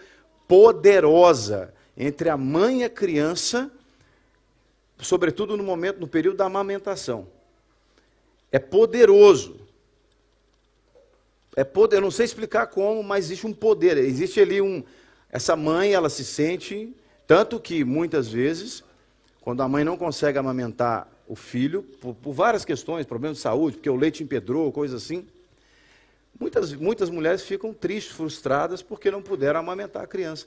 poderosa 0.49 1.73
entre 1.97 2.29
a 2.29 2.37
mãe 2.37 2.81
e 2.81 2.85
a 2.85 2.91
criança, 2.91 3.71
sobretudo 5.01 5.57
no 5.57 5.63
momento, 5.63 6.01
no 6.01 6.09
período 6.09 6.37
da 6.37 6.47
amamentação. 6.47 7.27
É 8.51 8.59
poderoso. 8.59 9.61
É 11.57 11.65
poder, 11.65 11.97
eu 11.97 12.03
não 12.03 12.11
sei 12.11 12.25
explicar 12.25 12.67
como, 12.69 13.03
mas 13.03 13.27
existe 13.27 13.47
um 13.47 13.53
poder. 13.53 13.97
Existe 13.99 14.41
ali 14.41 14.61
um. 14.61 14.83
Essa 15.31 15.55
mãe, 15.57 15.93
ela 15.93 16.09
se 16.09 16.25
sente, 16.25 16.95
tanto 17.27 17.61
que 17.61 17.85
muitas 17.85 18.29
vezes 18.29 18.83
quando 19.49 19.63
a 19.63 19.69
mãe 19.69 19.83
não 19.83 19.97
consegue 19.97 20.37
amamentar 20.37 21.11
o 21.27 21.35
filho, 21.35 21.83
por, 21.83 22.15
por 22.15 22.35
várias 22.35 22.67
questões, 22.67 23.07
problemas 23.07 23.39
de 23.39 23.43
saúde, 23.43 23.79
porque 23.79 23.89
o 23.89 23.97
leite 23.97 24.23
empedrou, 24.23 24.71
coisa 24.71 24.99
assim, 24.99 25.27
muitas, 26.39 26.75
muitas 26.75 27.09
mulheres 27.09 27.41
ficam 27.41 27.73
tristes, 27.73 28.15
frustradas, 28.15 28.83
porque 28.83 29.11
não 29.11 29.23
puderam 29.23 29.59
amamentar 29.59 30.03
a 30.05 30.07
criança. 30.07 30.47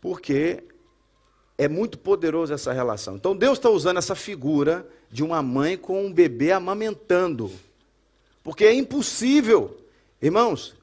Porque 0.00 0.64
é 1.62 1.68
muito 1.68 1.98
poderosa 1.98 2.54
essa 2.54 2.72
relação. 2.72 3.16
Então 3.16 3.36
Deus 3.36 3.58
está 3.58 3.70
usando 3.70 3.98
essa 3.98 4.14
figura 4.14 4.86
de 5.10 5.22
uma 5.22 5.42
mãe 5.42 5.76
com 5.76 6.04
um 6.04 6.12
bebê 6.12 6.52
amamentando. 6.52 7.50
Porque 8.42 8.64
é 8.64 8.74
impossível. 8.74 9.78
Irmãos, 10.20 10.74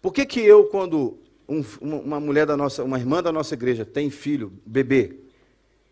por 0.00 0.12
que, 0.12 0.24
que 0.24 0.40
eu, 0.40 0.64
quando 0.66 1.18
um, 1.48 1.64
uma 1.80 2.20
mulher 2.20 2.46
da 2.46 2.56
nossa, 2.56 2.84
uma 2.84 2.98
irmã 2.98 3.22
da 3.22 3.32
nossa 3.32 3.54
igreja 3.54 3.84
tem 3.84 4.10
filho, 4.10 4.52
bebê, 4.64 5.16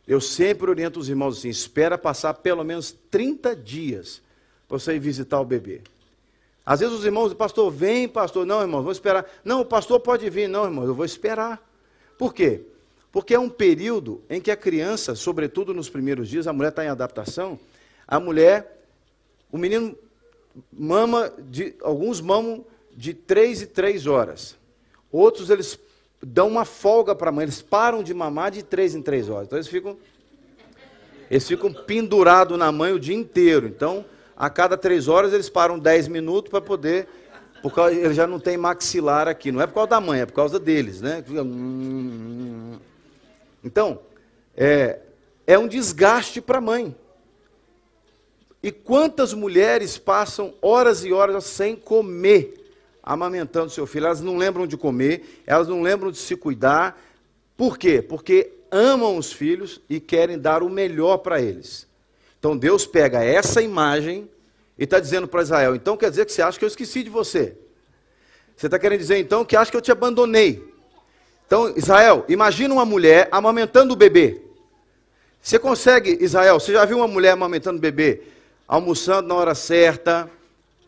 eu 0.07 0.21
sempre 0.21 0.71
oriento 0.71 1.01
os 1.01 1.09
irmãos 1.09 1.39
assim: 1.39 1.49
espera 1.49 1.97
passar 1.97 2.35
pelo 2.35 2.63
menos 2.63 2.95
30 3.11 3.57
dias 3.57 4.23
para 4.69 4.79
você 4.79 4.95
ir 4.95 4.99
visitar 4.99 5.41
o 5.41 5.45
bebê. 5.45 5.81
Às 6.67 6.81
vezes 6.81 6.95
os 6.95 7.05
irmãos, 7.05 7.35
pastor, 7.35 7.71
vem, 7.71 8.09
pastor, 8.09 8.47
não, 8.47 8.61
irmão, 8.61 8.83
vou 8.83 8.93
esperar. 8.93 9.27
Não, 9.45 9.61
o 9.61 9.65
pastor 9.65 10.01
pode 10.01 10.29
vir, 10.31 10.49
não, 10.49 10.65
irmão, 10.65 10.85
eu 10.85 10.95
vou 10.95 11.05
esperar. 11.05 11.63
Por 12.17 12.33
quê? 12.33 12.63
Porque 13.15 13.33
é 13.33 13.39
um 13.39 13.49
período 13.49 14.25
em 14.29 14.41
que 14.41 14.51
a 14.51 14.57
criança, 14.57 15.15
sobretudo 15.15 15.73
nos 15.73 15.89
primeiros 15.89 16.29
dias, 16.29 16.49
a 16.49 16.53
mulher 16.53 16.71
está 16.71 16.85
em 16.85 16.89
adaptação, 16.89 17.57
a 18.09 18.19
mulher, 18.19 18.85
o 19.53 19.57
menino 19.57 19.97
mama, 20.73 21.33
de, 21.39 21.77
alguns 21.81 22.21
mamam 22.21 22.65
de 22.91 23.15
três 23.15 23.63
e 23.63 23.67
três 23.69 24.09
horas. 24.09 24.57
Outros, 25.13 25.49
eles 25.49 25.79
dão 26.21 26.49
uma 26.49 26.65
folga 26.65 27.15
para 27.15 27.29
a 27.29 27.33
mãe, 27.33 27.45
eles 27.45 27.63
param 27.63 28.03
de 28.03 28.13
mamar 28.13 28.51
de 28.51 28.65
três 28.65 28.97
em 28.97 29.01
três 29.01 29.29
horas. 29.29 29.47
Então, 29.47 29.59
eles 29.59 29.69
ficam, 29.69 29.97
eles 31.31 31.47
ficam 31.47 31.73
pendurados 31.73 32.59
na 32.59 32.73
mãe 32.73 32.93
o 32.93 32.99
dia 32.99 33.15
inteiro. 33.15 33.69
Então, 33.69 34.05
a 34.37 34.51
cada 34.51 34.77
três 34.77 35.07
horas, 35.07 35.33
eles 35.33 35.49
param 35.49 35.79
dez 35.79 36.09
minutos 36.09 36.51
para 36.51 36.61
poder. 36.61 37.07
Porque 37.63 37.79
ele 37.79 38.13
já 38.13 38.27
não 38.27 38.41
tem 38.41 38.57
maxilar 38.57 39.29
aqui. 39.29 39.53
Não 39.53 39.61
é 39.61 39.69
por 39.69 39.75
causa 39.75 39.91
da 39.91 40.01
mãe, 40.01 40.21
é 40.21 40.27
por 40.27 40.35
causa 40.35 40.59
deles. 40.59 41.01
Né? 41.01 41.23
Então, 43.65 44.01
é, 44.57 45.01
é 45.47 45.59
um 45.59 45.67
desgaste 45.67 46.41
para 46.41 46.59
a 46.59 46.61
mãe. 46.61 46.95
E 48.63 48.71
quantas 48.71 49.35
mulheres 49.35 49.99
passam 49.99 50.55
horas 50.63 51.05
e 51.05 51.13
horas 51.13 51.45
sem 51.45 51.75
comer? 51.75 52.65
amamentando 53.05 53.71
seu 53.71 53.87
filho, 53.87 54.07
elas 54.07 54.23
não 54.23 54.39
lembram 54.39 54.67
de 54.67 54.79
comer, 54.79 55.43
elas 55.47 55.69
não 55.69 55.83
lembram 55.83 56.11
de 56.11 56.17
se 56.17 56.35
cuidar. 56.35 56.99
Por 57.55 57.77
quê? 57.77 58.01
Porque 58.01 58.51
amam 58.71 59.19
os 59.19 59.31
filhos 59.31 59.81
e 59.89 60.01
querem 60.01 60.39
dar 60.39 60.63
o 60.63 60.71
melhor 60.71 61.19
para 61.19 61.41
eles. 61.41 61.87
Então 62.39 62.57
Deus 62.57 62.87
pega 62.87 63.23
essa 63.23 63.61
imagem 63.61 64.29
e 64.79 64.85
está 64.85 64.99
dizendo 64.99 65.29
para 65.29 65.43
Israel: 65.43 65.75
então 65.75 65.97
quer 65.97 66.09
dizer 66.09 66.25
que 66.25 66.33
você 66.33 66.41
acha 66.41 66.59
que 66.59 66.65
eu 66.65 66.69
esqueci 66.69 67.03
de 67.03 67.11
você? 67.11 67.57
Você 68.57 68.67
está 68.67 68.79
querendo 68.79 69.01
dizer 69.01 69.19
então 69.19 69.45
que 69.45 69.57
acha 69.57 69.71
que 69.71 69.77
eu 69.77 69.83
te 69.83 69.93
abandonei? 69.93 70.73
Então, 71.55 71.73
Israel, 71.77 72.25
imagina 72.29 72.75
uma 72.75 72.85
mulher 72.85 73.29
amamentando 73.31 73.93
o 73.93 73.97
bebê. 73.97 74.43
Você 75.41 75.57
consegue, 75.57 76.19
Israel, 76.21 76.59
você 76.59 76.73
já 76.73 76.85
viu 76.85 76.97
uma 76.97 77.07
mulher 77.07 77.31
amamentando 77.31 77.79
o 77.79 77.81
bebê, 77.81 78.23
almoçando 78.67 79.29
na 79.29 79.37
hora 79.37 79.55
certa, 79.55 80.29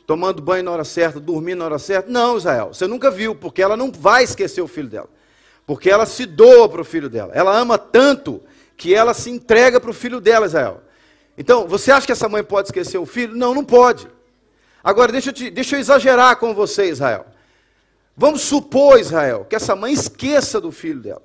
tomando 0.09 0.43
banho 0.43 0.65
na 0.65 0.73
hora 0.73 0.83
certa, 0.83 1.21
dormindo 1.21 1.59
na 1.61 1.67
hora 1.67 1.79
certa? 1.79 2.11
Não, 2.11 2.37
Israel, 2.37 2.75
você 2.75 2.89
nunca 2.89 3.13
viu, 3.13 3.33
porque 3.33 3.63
ela 3.63 3.77
não 3.77 3.93
vai 3.93 4.25
esquecer 4.25 4.61
o 4.61 4.67
filho 4.67 4.89
dela. 4.89 5.09
Porque 5.65 5.89
ela 5.89 6.05
se 6.05 6.27
doa 6.27 6.69
para 6.69 6.81
o 6.81 6.85
filho 6.85 7.09
dela. 7.09 7.31
Ela 7.33 7.57
ama 7.57 7.79
tanto 7.79 8.43
que 8.77 8.93
ela 8.93 9.15
se 9.15 9.31
entrega 9.31 9.79
para 9.79 9.91
o 9.91 9.95
filho 9.95 10.21
dela, 10.21 10.47
Israel. 10.47 10.83
Então, 11.39 11.69
você 11.69 11.93
acha 11.93 12.07
que 12.07 12.13
essa 12.13 12.29
mãe 12.29 12.43
pode 12.43 12.67
esquecer 12.67 12.99
o 12.99 13.07
filho? 13.07 13.37
Não, 13.37 13.55
não 13.55 13.65
pode. 13.65 14.09
Agora, 14.83 15.13
deixa 15.13 15.29
eu, 15.29 15.33
te, 15.33 15.49
deixa 15.49 15.77
eu 15.77 15.81
exagerar 15.81 16.35
com 16.39 16.53
você, 16.53 16.87
Israel. 16.87 17.25
Vamos 18.17 18.43
supor, 18.43 18.99
Israel, 18.99 19.47
que 19.49 19.55
essa 19.55 19.77
mãe 19.77 19.93
esqueça 19.93 20.59
do 20.59 20.73
filho 20.73 21.01
dela. 21.01 21.23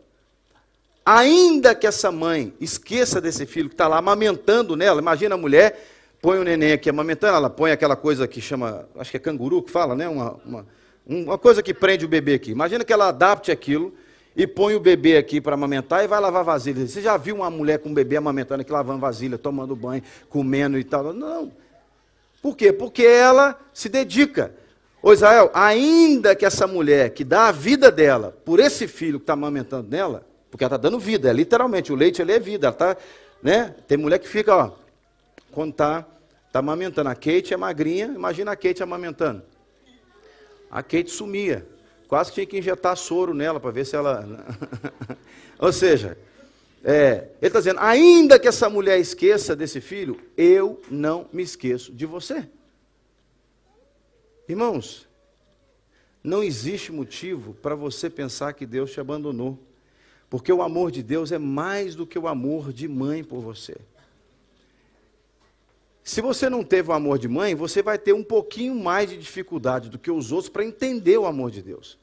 Ainda 1.05 1.73
que 1.73 1.87
essa 1.87 2.11
mãe 2.11 2.53
esqueça 2.59 3.21
desse 3.21 3.45
filho 3.45 3.69
que 3.69 3.73
está 3.73 3.87
lá 3.87 3.97
amamentando 3.97 4.75
nela, 4.75 5.01
imagina 5.01 5.35
a 5.35 5.37
mulher, 5.37 5.87
põe 6.21 6.37
o 6.37 6.43
neném 6.43 6.73
aqui 6.73 6.89
amamentando, 6.89 7.37
ela 7.37 7.49
põe 7.49 7.71
aquela 7.71 7.95
coisa 7.95 8.27
que 8.27 8.41
chama, 8.41 8.87
acho 8.97 9.09
que 9.09 9.17
é 9.17 9.19
canguru 9.19 9.63
que 9.63 9.71
fala, 9.71 9.95
né? 9.95 10.07
Uma, 10.07 10.39
uma, 10.45 10.67
uma 11.07 11.37
coisa 11.37 11.63
que 11.63 11.73
prende 11.73 12.05
o 12.05 12.09
bebê 12.09 12.33
aqui. 12.33 12.51
Imagina 12.51 12.83
que 12.83 12.91
ela 12.91 13.07
adapte 13.07 13.51
aquilo 13.51 13.93
e 14.35 14.45
põe 14.45 14.75
o 14.75 14.79
bebê 14.79 15.17
aqui 15.17 15.39
para 15.39 15.53
amamentar 15.53 16.03
e 16.03 16.07
vai 16.07 16.19
lavar 16.19 16.43
vasilha. 16.43 16.85
Você 16.85 17.01
já 17.01 17.15
viu 17.15 17.37
uma 17.37 17.49
mulher 17.49 17.79
com 17.79 17.89
um 17.89 17.93
bebê 17.93 18.17
amamentando 18.17 18.61
aqui, 18.61 18.71
lavando 18.71 18.99
vasilha, 18.99 19.37
tomando 19.37 19.75
banho, 19.75 20.03
comendo 20.29 20.77
e 20.77 20.83
tal? 20.83 21.13
Não. 21.13 21.51
Por 22.41 22.55
quê? 22.55 22.73
Porque 22.73 23.03
ela 23.03 23.59
se 23.73 23.87
dedica. 23.87 24.53
Ô 25.03 25.11
Israel, 25.11 25.49
ainda 25.53 26.35
que 26.35 26.45
essa 26.45 26.67
mulher 26.67 27.09
que 27.11 27.23
dá 27.23 27.47
a 27.47 27.51
vida 27.51 27.91
dela 27.91 28.37
por 28.45 28.59
esse 28.59 28.87
filho 28.87 29.19
que 29.19 29.23
está 29.23 29.33
amamentando 29.33 29.89
nela, 29.89 30.27
porque 30.49 30.63
ela 30.63 30.75
está 30.75 30.77
dando 30.77 30.99
vida, 30.99 31.29
é 31.29 31.33
literalmente, 31.33 31.91
o 31.91 31.95
leite 31.95 32.21
ali 32.21 32.33
é 32.33 32.39
vida, 32.39 32.67
ela 32.67 32.75
tá, 32.75 32.97
né? 33.41 33.73
Tem 33.87 33.97
mulher 33.97 34.19
que 34.19 34.27
fica, 34.27 34.55
ó, 34.55 34.71
quando 35.51 35.71
está 35.71 36.05
tá 36.51 36.59
amamentando. 36.59 37.09
A 37.09 37.15
Kate 37.15 37.53
é 37.53 37.57
magrinha, 37.57 38.07
imagina 38.07 38.51
a 38.51 38.55
Kate 38.55 38.83
amamentando. 38.83 39.41
A 40.69 40.83
Kate 40.83 41.09
sumia. 41.09 41.65
Quase 42.07 42.33
tinha 42.33 42.45
que 42.45 42.57
injetar 42.57 42.95
soro 42.97 43.33
nela 43.33 43.59
para 43.59 43.71
ver 43.71 43.85
se 43.85 43.95
ela. 43.95 44.45
Ou 45.57 45.71
seja, 45.71 46.17
é, 46.83 47.29
ele 47.41 47.47
está 47.47 47.59
dizendo: 47.59 47.79
ainda 47.79 48.37
que 48.37 48.47
essa 48.47 48.69
mulher 48.69 48.99
esqueça 48.99 49.55
desse 49.55 49.79
filho, 49.79 50.19
eu 50.37 50.81
não 50.91 51.27
me 51.31 51.41
esqueço 51.41 51.91
de 51.91 52.05
você. 52.05 52.47
Irmãos, 54.51 55.07
não 56.21 56.43
existe 56.43 56.91
motivo 56.91 57.53
para 57.53 57.73
você 57.73 58.09
pensar 58.09 58.51
que 58.51 58.65
Deus 58.65 58.91
te 58.91 58.99
abandonou, 58.99 59.57
porque 60.29 60.51
o 60.51 60.61
amor 60.61 60.91
de 60.91 61.01
Deus 61.01 61.31
é 61.31 61.37
mais 61.37 61.95
do 61.95 62.05
que 62.05 62.19
o 62.19 62.27
amor 62.27 62.73
de 62.73 62.85
mãe 62.85 63.23
por 63.23 63.39
você. 63.39 63.77
Se 66.03 66.19
você 66.19 66.49
não 66.49 66.65
teve 66.65 66.89
o 66.89 66.93
amor 66.93 67.17
de 67.17 67.29
mãe, 67.29 67.55
você 67.55 67.81
vai 67.81 67.97
ter 67.97 68.11
um 68.11 68.25
pouquinho 68.25 68.75
mais 68.75 69.09
de 69.09 69.17
dificuldade 69.17 69.89
do 69.89 69.97
que 69.97 70.11
os 70.11 70.33
outros 70.33 70.49
para 70.49 70.65
entender 70.65 71.17
o 71.17 71.25
amor 71.25 71.49
de 71.49 71.61
Deus. 71.61 71.97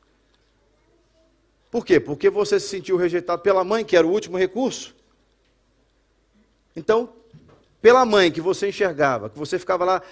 Por 1.70 1.84
quê? 1.84 2.00
Porque 2.00 2.30
você 2.30 2.58
se 2.58 2.68
sentiu 2.68 2.96
rejeitado 2.96 3.42
pela 3.42 3.62
mãe, 3.62 3.84
que 3.84 3.94
era 3.94 4.06
o 4.06 4.10
último 4.10 4.38
recurso. 4.38 4.96
Então, 6.74 7.12
pela 7.82 8.06
mãe 8.06 8.32
que 8.32 8.40
você 8.40 8.70
enxergava, 8.70 9.28
que 9.28 9.38
você 9.38 9.58
ficava 9.58 9.84
lá 9.84 10.02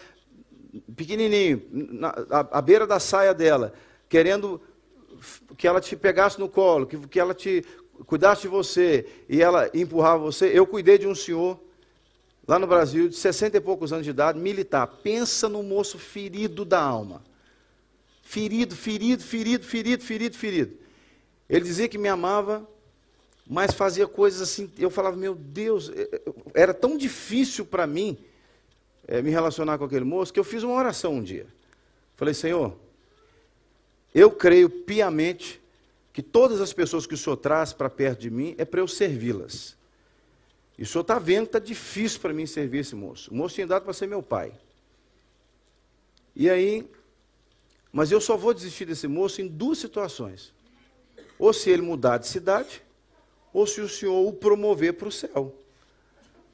pequenininho, 0.94 1.62
na, 1.70 2.08
à, 2.30 2.60
beira 2.60 2.86
da 2.86 2.98
saia 2.98 3.32
dela, 3.34 3.72
querendo 4.08 4.60
que 5.56 5.66
ela 5.66 5.80
te 5.80 5.96
pegasse 5.96 6.38
no 6.38 6.48
colo, 6.48 6.86
que, 6.86 6.98
que 7.08 7.20
ela 7.20 7.34
te 7.34 7.64
cuidasse 8.06 8.42
de 8.42 8.48
você 8.48 9.06
e 9.28 9.42
ela 9.42 9.70
empurrava 9.74 10.22
você. 10.22 10.46
Eu 10.46 10.66
cuidei 10.66 10.98
de 10.98 11.06
um 11.06 11.14
senhor 11.14 11.58
lá 12.46 12.58
no 12.58 12.66
Brasil, 12.66 13.08
de 13.08 13.16
60 13.16 13.56
e 13.56 13.60
poucos 13.60 13.92
anos 13.92 14.04
de 14.04 14.10
idade, 14.10 14.38
militar. 14.38 14.86
Pensa 15.02 15.48
no 15.48 15.62
moço 15.62 15.98
ferido 15.98 16.64
da 16.64 16.80
alma. 16.80 17.22
Ferido, 18.22 18.74
ferido, 18.74 19.22
ferido, 19.22 19.64
ferido, 19.64 20.02
ferido, 20.02 20.36
ferido. 20.36 20.76
Ele 21.48 21.64
dizia 21.64 21.88
que 21.88 21.98
me 21.98 22.08
amava, 22.08 22.68
mas 23.46 23.72
fazia 23.72 24.06
coisas 24.06 24.42
assim. 24.42 24.70
Eu 24.78 24.90
falava, 24.90 25.16
meu 25.16 25.34
Deus, 25.34 25.90
é, 25.90 26.02
é, 26.02 26.22
era 26.54 26.74
tão 26.74 26.96
difícil 26.96 27.64
para 27.64 27.86
mim 27.86 28.18
é, 29.06 29.22
me 29.22 29.30
relacionar 29.30 29.78
com 29.78 29.84
aquele 29.84 30.04
moço, 30.04 30.32
que 30.32 30.40
eu 30.40 30.44
fiz 30.44 30.62
uma 30.62 30.74
oração 30.74 31.14
um 31.14 31.22
dia. 31.22 31.46
Falei, 32.16 32.34
Senhor, 32.34 32.76
eu 34.14 34.30
creio 34.30 34.68
piamente 34.68 35.60
que 36.12 36.22
todas 36.22 36.60
as 36.60 36.72
pessoas 36.72 37.06
que 37.06 37.14
o 37.14 37.18
Senhor 37.18 37.36
traz 37.36 37.72
para 37.72 37.90
perto 37.90 38.20
de 38.20 38.30
mim 38.30 38.54
é 38.58 38.64
para 38.64 38.80
eu 38.80 38.88
servi-las. 38.88 39.76
E 40.78 40.82
o 40.82 40.86
Senhor 40.86 41.02
está 41.02 41.18
vendo 41.18 41.44
que 41.44 41.48
está 41.50 41.58
difícil 41.58 42.20
para 42.20 42.32
mim 42.32 42.46
servir 42.46 42.78
esse 42.78 42.94
moço. 42.94 43.30
O 43.30 43.34
moço 43.34 43.54
tinha 43.54 43.66
dado 43.66 43.84
para 43.84 43.92
ser 43.92 44.06
meu 44.06 44.22
pai. 44.22 44.52
E 46.34 46.50
aí, 46.50 46.88
mas 47.92 48.10
eu 48.10 48.20
só 48.20 48.36
vou 48.36 48.52
desistir 48.52 48.84
desse 48.84 49.06
moço 49.06 49.40
em 49.40 49.46
duas 49.46 49.78
situações. 49.78 50.52
Ou 51.38 51.52
se 51.52 51.70
ele 51.70 51.82
mudar 51.82 52.18
de 52.18 52.26
cidade, 52.26 52.82
ou 53.52 53.66
se 53.66 53.80
o 53.80 53.88
Senhor 53.88 54.26
o 54.26 54.32
promover 54.32 54.94
para 54.94 55.08
o 55.08 55.12
céu. 55.12 55.54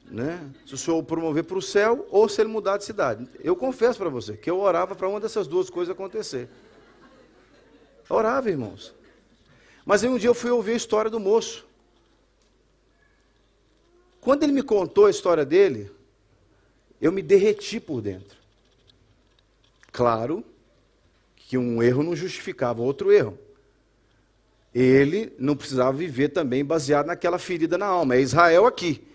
Né? 0.05 0.51
Se 0.65 0.73
o 0.73 0.77
Senhor 0.77 0.97
o 0.97 1.03
promover 1.03 1.43
para 1.43 1.57
o 1.57 1.61
céu, 1.61 2.07
ou 2.11 2.29
se 2.29 2.41
ele 2.41 2.49
mudar 2.49 2.77
de 2.77 2.85
cidade. 2.85 3.27
Eu 3.39 3.55
confesso 3.55 3.97
para 3.97 4.09
você 4.09 4.37
que 4.37 4.49
eu 4.49 4.59
orava 4.59 4.95
para 4.95 5.07
uma 5.07 5.19
dessas 5.19 5.47
duas 5.47 5.69
coisas 5.69 5.93
acontecer. 5.93 6.49
orava, 8.09 8.49
irmãos. 8.49 8.93
Mas 9.85 10.03
aí 10.03 10.09
um 10.09 10.17
dia 10.17 10.29
eu 10.29 10.33
fui 10.33 10.51
ouvir 10.51 10.73
a 10.73 10.77
história 10.77 11.09
do 11.09 11.19
moço. 11.19 11.65
Quando 14.21 14.43
ele 14.43 14.53
me 14.53 14.63
contou 14.63 15.05
a 15.05 15.09
história 15.09 15.43
dele, 15.43 15.91
eu 17.01 17.11
me 17.11 17.21
derreti 17.21 17.79
por 17.79 18.01
dentro. 18.01 18.37
Claro 19.91 20.43
que 21.35 21.57
um 21.57 21.83
erro 21.83 22.01
não 22.01 22.15
justificava 22.15 22.81
outro 22.81 23.11
erro. 23.11 23.37
Ele 24.73 25.33
não 25.37 25.55
precisava 25.55 25.91
viver 25.91 26.29
também 26.29 26.63
baseado 26.63 27.07
naquela 27.07 27.37
ferida 27.37 27.77
na 27.77 27.85
alma. 27.85 28.15
É 28.15 28.21
Israel 28.21 28.65
aqui. 28.65 29.05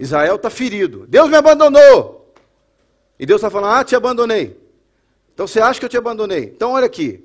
Israel 0.00 0.36
está 0.36 0.48
ferido. 0.48 1.06
Deus 1.06 1.28
me 1.28 1.36
abandonou. 1.36 2.32
E 3.18 3.26
Deus 3.26 3.38
está 3.38 3.50
falando: 3.50 3.74
Ah, 3.74 3.84
te 3.84 3.94
abandonei. 3.94 4.58
Então 5.34 5.46
você 5.46 5.60
acha 5.60 5.78
que 5.78 5.84
eu 5.84 5.90
te 5.90 5.98
abandonei? 5.98 6.44
Então 6.44 6.72
olha 6.72 6.86
aqui. 6.86 7.22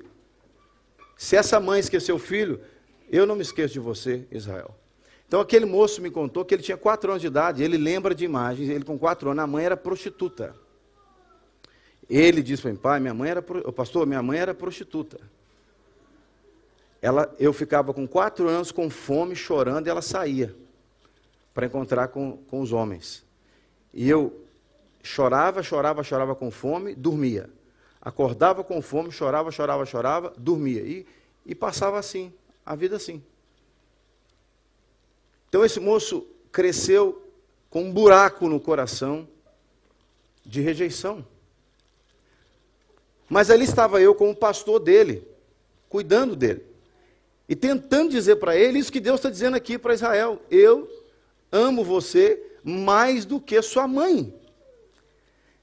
Se 1.16 1.34
essa 1.34 1.58
mãe 1.58 1.80
esqueceu 1.80 2.16
o 2.16 2.18
filho, 2.18 2.60
eu 3.10 3.26
não 3.26 3.34
me 3.34 3.40
esqueço 3.40 3.72
de 3.72 3.80
você, 3.80 4.26
Israel. 4.30 4.74
Então 5.26 5.40
aquele 5.40 5.64
moço 5.64 6.02
me 6.02 6.10
contou 6.10 6.44
que 6.44 6.54
ele 6.54 6.62
tinha 6.62 6.76
quatro 6.76 7.10
anos 7.10 7.22
de 7.22 7.28
idade, 7.28 7.62
ele 7.62 7.78
lembra 7.78 8.14
de 8.14 8.26
imagens, 8.26 8.68
ele 8.68 8.84
com 8.84 8.98
quatro 8.98 9.30
anos, 9.30 9.42
a 9.42 9.46
mãe 9.46 9.64
era 9.64 9.76
prostituta. 9.76 10.54
Ele 12.08 12.42
disse 12.42 12.62
para 12.62 12.70
mim, 12.70 12.76
pai, 12.76 13.00
minha 13.00 13.14
mãe 13.14 13.30
era, 13.30 13.42
pastor, 13.42 14.06
minha 14.06 14.22
mãe 14.22 14.38
era 14.38 14.54
prostituta. 14.54 15.18
Ela, 17.00 17.34
eu 17.38 17.52
ficava 17.54 17.94
com 17.94 18.06
quatro 18.06 18.48
anos 18.48 18.70
com 18.70 18.90
fome, 18.90 19.34
chorando, 19.34 19.86
e 19.86 19.90
ela 19.90 20.02
saía 20.02 20.54
para 21.56 21.64
encontrar 21.64 22.08
com, 22.08 22.36
com 22.48 22.60
os 22.60 22.70
homens. 22.70 23.24
E 23.94 24.06
eu 24.06 24.44
chorava, 25.02 25.62
chorava, 25.62 26.02
chorava 26.04 26.34
com 26.34 26.50
fome, 26.50 26.94
dormia. 26.94 27.48
Acordava 27.98 28.62
com 28.62 28.82
fome, 28.82 29.10
chorava, 29.10 29.50
chorava, 29.50 29.86
chorava, 29.86 30.34
dormia. 30.36 30.82
E, 30.82 31.06
e 31.46 31.54
passava 31.54 31.98
assim, 31.98 32.30
a 32.64 32.76
vida 32.76 32.96
assim. 32.96 33.22
Então 35.48 35.64
esse 35.64 35.80
moço 35.80 36.26
cresceu 36.52 37.26
com 37.70 37.84
um 37.84 37.90
buraco 37.90 38.50
no 38.50 38.60
coração 38.60 39.26
de 40.44 40.60
rejeição. 40.60 41.26
Mas 43.30 43.50
ali 43.50 43.64
estava 43.64 43.98
eu 43.98 44.14
como 44.14 44.36
pastor 44.36 44.78
dele, 44.78 45.26
cuidando 45.88 46.36
dele. 46.36 46.66
E 47.48 47.56
tentando 47.56 48.10
dizer 48.10 48.36
para 48.36 48.54
ele 48.54 48.78
isso 48.78 48.92
que 48.92 49.00
Deus 49.00 49.20
está 49.20 49.30
dizendo 49.30 49.56
aqui 49.56 49.78
para 49.78 49.94
Israel: 49.94 50.38
Eu 50.50 51.05
amo 51.50 51.84
você 51.84 52.42
mais 52.62 53.24
do 53.24 53.40
que 53.40 53.60
sua 53.62 53.86
mãe. 53.86 54.34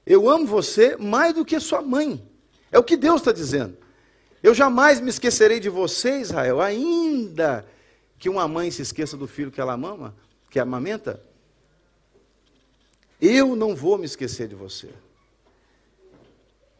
Eu 0.06 0.28
amo 0.28 0.46
você 0.46 0.96
mais 0.96 1.34
do 1.34 1.44
que 1.44 1.58
sua 1.60 1.82
mãe. 1.82 2.26
É 2.70 2.78
o 2.78 2.84
que 2.84 2.96
Deus 2.96 3.20
está 3.20 3.32
dizendo. 3.32 3.76
Eu 4.42 4.52
jamais 4.52 5.00
me 5.00 5.08
esquecerei 5.08 5.58
de 5.58 5.70
você, 5.70 6.20
Israel, 6.20 6.60
ainda 6.60 7.66
que 8.18 8.28
uma 8.28 8.46
mãe 8.46 8.70
se 8.70 8.82
esqueça 8.82 9.16
do 9.16 9.26
filho 9.26 9.50
que 9.50 9.60
ela 9.60 9.76
mama, 9.76 10.14
que 10.50 10.58
amamenta. 10.58 11.22
Eu 13.20 13.56
não 13.56 13.74
vou 13.74 13.96
me 13.96 14.04
esquecer 14.04 14.48
de 14.48 14.54
você. 14.54 14.90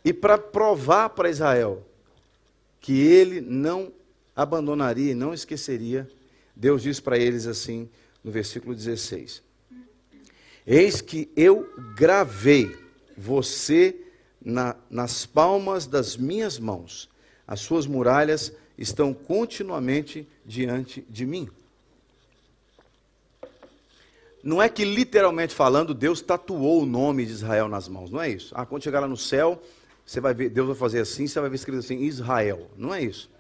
E 0.05 0.13
para 0.13 0.37
provar 0.37 1.11
para 1.11 1.31
Israel 1.31 1.83
que 2.81 3.01
ele 3.01 3.41
não 3.41 3.91
abandonaria 4.37 5.13
e 5.13 5.15
não 5.15 5.33
esqueceria, 5.33 6.07
Deus 6.55 6.83
diz 6.83 7.01
para 7.01 7.17
eles 7.17 7.47
assim: 7.47 7.89
no 8.25 8.33
versículo 8.33 8.75
16. 8.75 9.43
Eis 10.67 11.03
que 11.03 11.31
eu 11.37 11.71
gravei 11.95 12.75
você 13.17 13.95
na, 14.43 14.75
nas 14.91 15.27
palmas 15.27 15.87
das 15.87 16.17
minhas 16.17 16.59
mãos, 16.59 17.11
as 17.47 17.61
suas 17.61 17.87
muralhas 17.87 18.53
estão 18.77 19.13
continuamente 19.13 20.27
diante 20.45 21.05
de 21.09 21.27
mim. 21.27 21.49
Não 24.43 24.63
é 24.63 24.69
que 24.69 24.85
literalmente 24.85 25.55
falando, 25.55 25.95
Deus 25.95 26.21
tatuou 26.21 26.83
o 26.83 26.87
nome 26.87 27.25
de 27.25 27.33
Israel 27.33 27.69
nas 27.69 27.89
mãos, 27.89 28.11
não 28.11 28.21
é 28.21 28.29
isso. 28.29 28.53
Ah, 28.55 28.67
quando 28.67 28.83
chegar 28.83 29.01
lá 29.01 29.09
no 29.09 29.17
céu, 29.17 29.63
você 30.05 30.21
vai 30.21 30.35
ver, 30.35 30.51
Deus 30.51 30.67
vai 30.67 30.77
fazer 30.77 31.01
assim, 31.01 31.27
você 31.27 31.41
vai 31.41 31.49
ver 31.49 31.57
escrito 31.57 31.79
assim, 31.79 32.01
Israel. 32.01 32.71
Não 32.77 32.95
é 32.95 33.03
isso. 33.03 33.31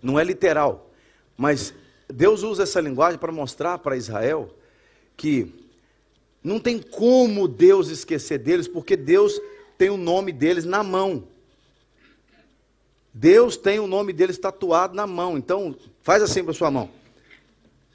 Não 0.00 0.18
é 0.18 0.24
literal. 0.24 0.90
Mas 1.36 1.74
Deus 2.12 2.42
usa 2.42 2.62
essa 2.62 2.80
linguagem 2.80 3.18
para 3.18 3.32
mostrar 3.32 3.78
para 3.78 3.96
Israel 3.96 4.54
que 5.16 5.52
não 6.42 6.58
tem 6.58 6.80
como 6.80 7.46
Deus 7.46 7.88
esquecer 7.88 8.38
deles, 8.38 8.66
porque 8.68 8.96
Deus 8.96 9.40
tem 9.78 9.90
o 9.90 9.96
nome 9.96 10.32
deles 10.32 10.64
na 10.64 10.82
mão. 10.82 11.24
Deus 13.14 13.56
tem 13.56 13.78
o 13.78 13.86
nome 13.86 14.12
deles 14.12 14.38
tatuado 14.38 14.94
na 14.94 15.06
mão. 15.06 15.36
Então, 15.36 15.76
faz 16.02 16.22
assim 16.22 16.42
para 16.42 16.52
sua 16.52 16.70
mão. 16.70 16.90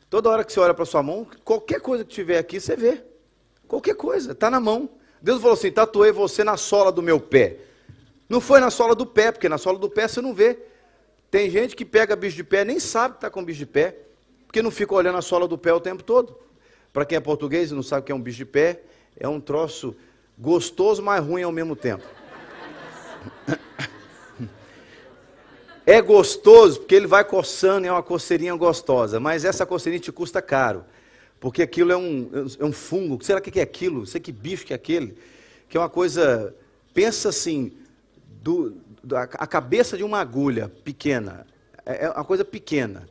Toda 0.10 0.30
hora 0.30 0.44
que 0.44 0.54
você 0.54 0.60
olha 0.60 0.74
para 0.74 0.86
sua 0.86 1.04
mão, 1.04 1.28
qualquer 1.44 1.82
coisa 1.82 2.06
que 2.06 2.14
tiver 2.14 2.38
aqui, 2.38 2.60
você 2.60 2.76
vê. 2.76 3.04
Qualquer 3.68 3.96
coisa, 3.96 4.32
está 4.32 4.50
na 4.50 4.60
mão. 4.60 4.90
Deus 5.22 5.42
falou 5.42 5.54
assim: 5.54 5.72
tatuei 5.72 6.12
você 6.12 6.44
na 6.44 6.56
sola 6.56 6.92
do 6.92 7.02
meu 7.02 7.20
pé. 7.20 7.58
Não 8.30 8.40
foi 8.40 8.60
na 8.60 8.70
sola 8.70 8.96
do 8.96 9.06
pé, 9.06 9.32
porque 9.32 9.50
na 9.50 9.58
sola 9.58 9.78
do 9.78 9.90
pé 9.90 10.08
você 10.08 10.22
não 10.22 10.34
vê. 10.34 10.58
Tem 11.30 11.50
gente 11.50 11.76
que 11.76 11.84
pega 11.84 12.16
bicho 12.16 12.36
de 12.36 12.44
pé, 12.44 12.64
nem 12.64 12.80
sabe 12.80 13.16
que 13.16 13.18
está 13.18 13.30
com 13.30 13.44
bicho 13.44 13.60
de 13.60 13.66
pé, 13.66 13.98
porque 14.48 14.62
não 14.62 14.72
fica 14.72 14.96
olhando 14.96 15.18
a 15.18 15.22
sola 15.22 15.48
do 15.48 15.58
pé 15.58 15.74
o 15.74 15.80
tempo 15.80 16.02
todo. 16.02 16.36
Para 16.92 17.06
quem 17.06 17.18
é 17.18 17.22
português 17.22 17.70
e 17.70 17.76
não 17.76 17.84
sabe 17.84 18.02
o 18.02 18.06
que 18.06 18.12
é 18.12 18.16
um 18.16 18.22
bicho 18.22 18.38
de 18.38 18.46
pé, 18.46 18.82
é 19.16 19.28
um 19.28 19.40
troço 19.40 19.96
gostoso, 20.38 21.04
mas 21.04 21.24
ruim 21.24 21.44
ao 21.44 21.52
mesmo 21.52 21.76
tempo. 21.76 22.04
É 25.90 26.02
gostoso 26.02 26.82
porque 26.82 26.94
ele 26.94 27.08
vai 27.08 27.24
coçando, 27.24 27.88
é 27.88 27.92
uma 27.92 28.04
coceirinha 28.04 28.54
gostosa, 28.56 29.22
mas 29.22 29.46
essa 29.46 29.66
coceirinha 29.66 30.02
te 30.02 30.12
custa 30.12 30.42
caro, 30.42 30.84
porque 31.40 31.62
aquilo 31.62 31.94
é 31.94 31.96
um, 31.96 32.30
é 32.60 32.66
um 32.66 32.74
fungo. 32.74 33.24
Será 33.24 33.40
que 33.40 33.58
é 33.58 33.64
aquilo? 33.64 34.06
Sei 34.06 34.20
que 34.20 34.30
bicho 34.30 34.66
que 34.66 34.74
é 34.74 34.76
aquele? 34.76 35.18
Que 35.70 35.78
é 35.78 35.80
uma 35.80 35.88
coisa. 35.88 36.54
Pensa 36.94 37.30
assim, 37.30 37.72
do, 38.42 38.76
a 39.16 39.48
cabeça 39.48 39.96
de 39.96 40.04
uma 40.04 40.20
agulha 40.20 40.70
pequena. 40.84 41.48
É, 41.86 42.04
é 42.06 42.10
uma 42.10 42.26
coisa 42.26 42.44
pequena. 42.44 43.08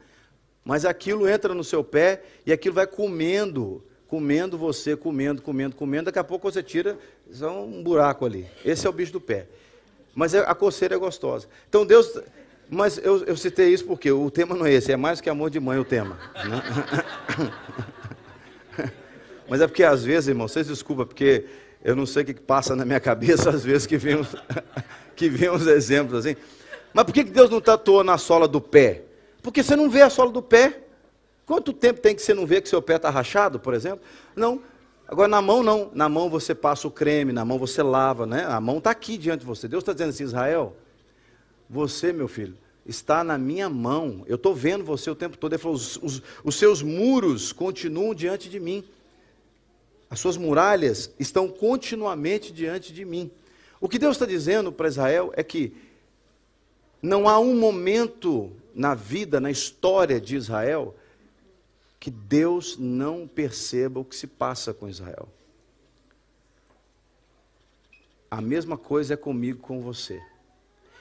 Mas 0.66 0.84
aquilo 0.84 1.28
entra 1.28 1.54
no 1.54 1.62
seu 1.62 1.84
pé 1.84 2.24
e 2.44 2.52
aquilo 2.52 2.74
vai 2.74 2.88
comendo, 2.88 3.84
comendo 4.08 4.58
você, 4.58 4.96
comendo, 4.96 5.40
comendo, 5.40 5.76
comendo. 5.76 6.06
Daqui 6.06 6.18
a 6.18 6.24
pouco 6.24 6.50
você 6.50 6.60
tira, 6.60 6.98
só 7.30 7.64
um 7.64 7.84
buraco 7.84 8.26
ali. 8.26 8.48
Esse 8.64 8.84
é 8.84 8.90
o 8.90 8.92
bicho 8.92 9.12
do 9.12 9.20
pé. 9.20 9.46
Mas 10.12 10.34
é, 10.34 10.40
a 10.40 10.56
coceira 10.56 10.96
é 10.96 10.98
gostosa. 10.98 11.46
Então 11.68 11.86
Deus 11.86 12.20
mas 12.68 12.98
eu, 12.98 13.22
eu 13.26 13.36
citei 13.36 13.72
isso 13.72 13.84
porque 13.84 14.10
o 14.10 14.28
tema 14.28 14.56
não 14.56 14.66
é 14.66 14.72
esse, 14.72 14.90
é 14.90 14.96
mais 14.96 15.20
que 15.20 15.30
amor 15.30 15.50
de 15.50 15.60
mãe 15.60 15.78
o 15.78 15.84
tema. 15.84 16.18
Né? 16.34 16.62
Mas 19.48 19.60
é 19.60 19.68
porque 19.68 19.84
às 19.84 20.02
vezes, 20.02 20.26
irmão, 20.26 20.48
vocês 20.48 20.66
desculpem, 20.66 21.06
porque 21.06 21.44
eu 21.84 21.94
não 21.94 22.04
sei 22.04 22.24
o 22.24 22.26
que 22.26 22.34
passa 22.34 22.74
na 22.74 22.84
minha 22.84 22.98
cabeça 22.98 23.50
às 23.50 23.64
vezes 23.64 23.86
que 23.86 23.96
vem 23.96 24.16
uns, 24.16 24.34
que 25.14 25.28
vem 25.28 25.48
uns 25.48 25.64
exemplos 25.68 26.26
assim. 26.26 26.34
Mas 26.92 27.04
por 27.04 27.12
que 27.12 27.22
Deus 27.22 27.48
não 27.48 27.60
tatuou 27.60 28.02
na 28.02 28.18
sola 28.18 28.48
do 28.48 28.60
pé? 28.60 29.02
Porque 29.46 29.62
você 29.62 29.76
não 29.76 29.88
vê 29.88 30.02
a 30.02 30.10
sola 30.10 30.32
do 30.32 30.42
pé. 30.42 30.80
Quanto 31.46 31.72
tempo 31.72 32.00
tem 32.00 32.16
que 32.16 32.20
você 32.20 32.34
não 32.34 32.44
vê 32.44 32.60
que 32.60 32.68
seu 32.68 32.82
pé 32.82 32.96
está 32.96 33.10
rachado, 33.10 33.60
por 33.60 33.74
exemplo? 33.74 34.00
Não. 34.34 34.60
Agora 35.06 35.28
na 35.28 35.40
mão 35.40 35.62
não. 35.62 35.88
Na 35.94 36.08
mão 36.08 36.28
você 36.28 36.52
passa 36.52 36.88
o 36.88 36.90
creme, 36.90 37.32
na 37.32 37.44
mão 37.44 37.56
você 37.56 37.80
lava, 37.80 38.26
né? 38.26 38.44
A 38.44 38.60
mão 38.60 38.78
está 38.78 38.90
aqui 38.90 39.16
diante 39.16 39.42
de 39.42 39.46
você. 39.46 39.68
Deus 39.68 39.82
está 39.82 39.92
dizendo 39.92 40.08
assim, 40.08 40.24
Israel, 40.24 40.74
você, 41.70 42.12
meu 42.12 42.26
filho, 42.26 42.58
está 42.84 43.22
na 43.22 43.38
minha 43.38 43.70
mão. 43.70 44.24
Eu 44.26 44.34
estou 44.34 44.52
vendo 44.52 44.82
você 44.82 45.08
o 45.08 45.14
tempo 45.14 45.38
todo. 45.38 45.52
Ele 45.52 45.62
falou: 45.62 45.76
os, 45.76 45.96
os, 45.98 46.20
os 46.42 46.56
seus 46.56 46.82
muros 46.82 47.52
continuam 47.52 48.16
diante 48.16 48.50
de 48.50 48.58
mim. 48.58 48.82
As 50.10 50.18
suas 50.18 50.36
muralhas 50.36 51.12
estão 51.20 51.46
continuamente 51.46 52.52
diante 52.52 52.92
de 52.92 53.04
mim. 53.04 53.30
O 53.80 53.88
que 53.88 53.96
Deus 53.96 54.16
está 54.16 54.26
dizendo 54.26 54.72
para 54.72 54.88
Israel 54.88 55.32
é 55.36 55.44
que 55.44 55.72
não 57.00 57.28
há 57.28 57.38
um 57.38 57.54
momento 57.54 58.50
na 58.76 58.94
vida, 58.94 59.40
na 59.40 59.50
história 59.50 60.20
de 60.20 60.36
Israel, 60.36 60.94
que 61.98 62.10
Deus 62.10 62.76
não 62.78 63.26
perceba 63.26 63.98
o 63.98 64.04
que 64.04 64.14
se 64.14 64.26
passa 64.26 64.74
com 64.74 64.86
Israel. 64.86 65.28
A 68.30 68.42
mesma 68.42 68.76
coisa 68.76 69.14
é 69.14 69.16
comigo, 69.16 69.60
com 69.60 69.80
você. 69.80 70.20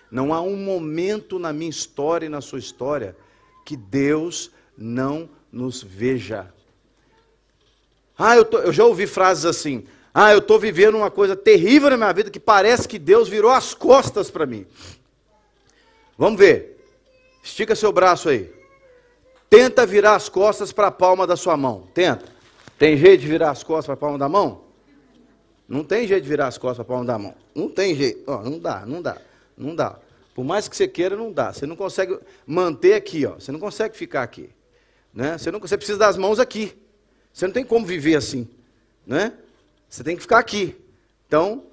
Não 0.09 0.33
há 0.33 0.39
um 0.39 0.55
momento 0.55 1.38
na 1.38 1.51
minha 1.51 1.69
história 1.69 2.27
e 2.27 2.29
na 2.29 2.39
sua 2.39 2.59
história 2.59 3.15
que 3.65 3.75
Deus 3.75 4.51
não 4.77 5.29
nos 5.51 5.83
veja. 5.83 6.53
Ah, 8.17 8.38
eu, 8.38 8.45
tô, 8.45 8.59
eu 8.59 8.71
já 8.71 8.85
ouvi 8.85 9.05
frases 9.05 9.43
assim. 9.43 9.85
Ah, 10.13 10.31
eu 10.31 10.38
estou 10.38 10.57
vivendo 10.57 10.95
uma 10.95 11.11
coisa 11.11 11.35
terrível 11.35 11.89
na 11.89 11.97
minha 11.97 12.13
vida 12.13 12.31
que 12.31 12.39
parece 12.39 12.88
que 12.88 12.97
Deus 12.97 13.27
virou 13.27 13.51
as 13.51 13.73
costas 13.73 14.31
para 14.31 14.45
mim. 14.45 14.65
Vamos 16.17 16.39
ver. 16.39 16.74
Estica 17.45 17.75
seu 17.75 17.91
braço 17.91 18.27
aí. 18.27 18.51
Tenta 19.47 19.86
virar 19.86 20.15
as 20.15 20.27
costas 20.27 20.71
para 20.71 20.88
a 20.88 20.91
palma 20.91 21.27
da 21.27 21.38
sua 21.38 21.55
mão. 21.55 21.88
Tenta. 21.93 22.25
Tem 22.75 22.97
jeito 22.97 23.21
de 23.21 23.27
virar 23.27 23.51
as 23.51 23.63
costas 23.63 23.86
para 23.86 23.93
a 23.93 23.97
palma 23.97 24.17
da 24.17 24.27
mão? 24.27 24.63
Não 25.69 25.84
tem 25.84 26.08
jeito 26.08 26.23
de 26.23 26.29
virar 26.29 26.47
as 26.47 26.58
costas 26.58 26.77
para 26.77 26.95
a 26.95 26.97
palma 26.97 27.05
da 27.05 27.19
mão. 27.19 27.36
Não 27.53 27.69
tem 27.69 27.93
jeito. 27.93 28.25
Não 28.27 28.58
dá, 28.58 28.84
não 28.88 28.99
dá. 28.99 29.17
Não 29.55 29.75
dá. 29.75 29.99
Por 30.34 30.43
mais 30.43 30.67
que 30.67 30.75
você 30.75 30.88
queira, 30.88 31.15
não 31.15 31.31
dá. 31.31 31.53
Você 31.53 31.67
não 31.67 31.75
consegue 31.75 32.17
manter 32.47 32.95
aqui, 32.95 33.27
ó. 33.27 33.36
Você 33.36 33.51
não 33.51 33.60
consegue 33.60 33.95
ficar 33.95 34.23
aqui. 34.23 34.49
Né? 35.13 35.38
Você, 35.38 35.51
não, 35.51 35.60
você 35.60 35.77
precisa 35.77 35.99
das 35.99 36.17
mãos 36.17 36.39
aqui. 36.39 36.75
Você 37.31 37.45
não 37.45 37.53
tem 37.53 37.63
como 37.63 37.86
viver 37.86 38.15
assim. 38.15 38.49
Né? 39.05 39.34
Você 39.88 40.03
tem 40.03 40.15
que 40.15 40.23
ficar 40.23 40.39
aqui. 40.39 40.75
Então, 41.27 41.63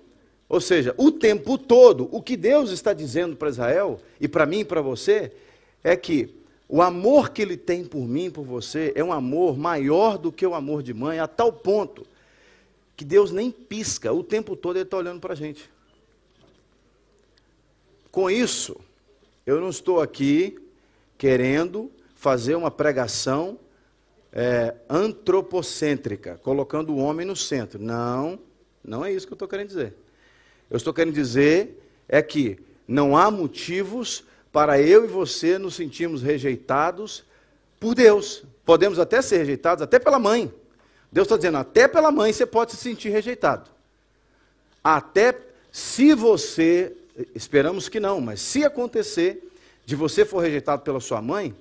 ou 0.51 0.61
seja, 0.61 0.95
o 0.99 1.11
tempo 1.11 1.57
todo, 1.57 2.11
o 2.13 2.21
que 2.21 2.37
Deus 2.37 2.71
está 2.71 2.93
dizendo 2.93 3.37
para 3.37 3.49
Israel, 3.49 3.99
e 4.21 4.29
para 4.29 4.45
mim 4.45 4.61
e 4.61 4.65
para 4.67 4.83
você, 4.83 5.33
é 5.83 5.97
que 5.97 6.35
o 6.69 6.81
amor 6.81 7.31
que 7.31 7.43
ele 7.43 7.57
tem 7.57 7.85
por 7.85 8.09
mim 8.09 8.31
por 8.31 8.45
você 8.45 8.93
é 8.95 9.05
um 9.05 9.13
amor 9.13 9.59
maior 9.59 10.17
do 10.17 10.33
que 10.33 10.47
o 10.47 10.55
amor 10.55 10.83
de 10.83 10.95
mãe, 10.95 11.19
a 11.19 11.27
tal 11.27 11.53
ponto 11.53 12.07
que 12.97 13.05
Deus 13.05 13.31
nem 13.31 13.51
pisca, 13.51 14.13
o 14.13 14.23
tempo 14.23 14.55
todo 14.55 14.77
ele 14.77 14.85
está 14.85 14.97
olhando 14.97 15.21
para 15.21 15.33
a 15.33 15.37
gente. 15.37 15.69
Com 18.11 18.31
isso, 18.31 18.79
eu 19.47 19.61
não 19.61 19.71
estou 19.71 20.01
aqui 20.01 20.59
querendo 21.19 21.91
fazer 22.15 22.55
uma 22.55 22.71
pregação 22.71 23.59
é, 24.33 24.75
antropocêntrica, 24.89 26.39
colocando 26.43 26.93
o 26.93 26.99
homem 26.99 27.27
no 27.27 27.37
centro. 27.37 27.83
Não, 27.83 28.39
não 28.85 29.05
é 29.05 29.13
isso 29.13 29.27
que 29.27 29.33
eu 29.33 29.37
estou 29.37 29.49
querendo 29.49 29.69
dizer. 29.69 29.95
Eu 30.71 30.77
estou 30.77 30.95
querendo 30.95 31.15
dizer 31.15 31.83
é 32.09 32.23
que 32.23 32.59
não 32.87 33.17
há 33.17 33.31
motivos 33.31 34.25
para 34.53 34.81
eu 34.81 35.05
e 35.05 35.09
você 35.09 35.59
nos 35.59 35.75
sentirmos 35.75 36.23
rejeitados 36.23 37.25
por 37.81 37.95
Deus. 37.95 38.45
Podemos 38.65 38.99
até 38.99 39.23
ser 39.23 39.39
rejeitados, 39.39 39.83
até 39.83 39.99
pela 39.99 40.19
mãe. 40.19 40.53
Deus 41.11 41.27
está 41.27 41.37
dizendo, 41.37 41.59
até 41.59 41.89
pela 41.89 42.13
mãe 42.13 42.33
você 42.33 42.47
pode 42.47 42.73
se 42.73 42.77
sentir 42.77 43.09
rejeitado. 43.09 43.71
Até 44.85 45.39
se 45.71 46.15
você 46.15 46.97
Esperamos 47.35 47.89
que 47.89 48.01
não, 48.01 48.21
mas 48.21 48.41
se 48.41 48.65
acontecer 48.65 49.51
de 49.85 49.95
você 49.95 50.25
for 50.25 50.41
rejeitado 50.41 50.83
pela 50.83 51.01
sua 51.01 51.21
mãe, 51.21 51.55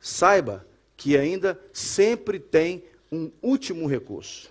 saiba 0.00 0.66
que 0.96 1.16
ainda 1.16 1.58
sempre 1.72 2.40
tem 2.40 2.82
um 3.10 3.30
último 3.40 3.86
recurso. 3.86 4.50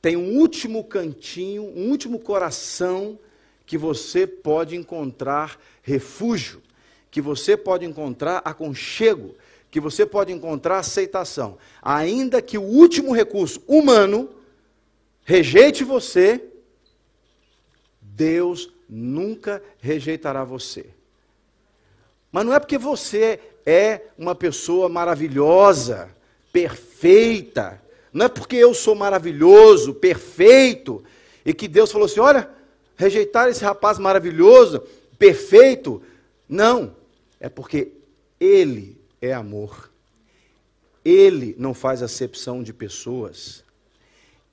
Tem 0.00 0.16
um 0.16 0.38
último 0.38 0.84
cantinho, 0.84 1.62
um 1.62 1.90
último 1.90 2.18
coração 2.18 3.18
que 3.66 3.76
você 3.76 4.26
pode 4.26 4.76
encontrar 4.76 5.58
refúgio, 5.82 6.62
que 7.14 7.20
você 7.20 7.56
pode 7.56 7.86
encontrar 7.86 8.42
aconchego, 8.44 9.36
que 9.70 9.78
você 9.78 10.04
pode 10.04 10.32
encontrar 10.32 10.78
aceitação. 10.78 11.56
Ainda 11.80 12.42
que 12.42 12.58
o 12.58 12.62
último 12.62 13.12
recurso 13.12 13.62
humano 13.68 14.28
rejeite 15.24 15.84
você, 15.84 16.42
Deus 18.00 18.68
nunca 18.88 19.62
rejeitará 19.78 20.42
você. 20.42 20.86
Mas 22.32 22.44
não 22.44 22.52
é 22.52 22.58
porque 22.58 22.76
você 22.76 23.38
é 23.64 24.06
uma 24.18 24.34
pessoa 24.34 24.88
maravilhosa, 24.88 26.10
perfeita, 26.52 27.80
não 28.12 28.26
é 28.26 28.28
porque 28.28 28.56
eu 28.56 28.74
sou 28.74 28.96
maravilhoso, 28.96 29.94
perfeito, 29.94 31.04
e 31.46 31.54
que 31.54 31.68
Deus 31.68 31.92
falou 31.92 32.06
assim: 32.06 32.18
olha, 32.18 32.50
rejeitar 32.96 33.48
esse 33.48 33.62
rapaz 33.62 34.00
maravilhoso, 34.00 34.82
perfeito. 35.16 36.02
Não, 36.48 36.92
é 37.40 37.48
porque 37.48 37.92
Ele 38.40 38.96
é 39.20 39.32
amor. 39.32 39.90
Ele 41.04 41.54
não 41.58 41.74
faz 41.74 42.02
acepção 42.02 42.62
de 42.62 42.72
pessoas. 42.72 43.62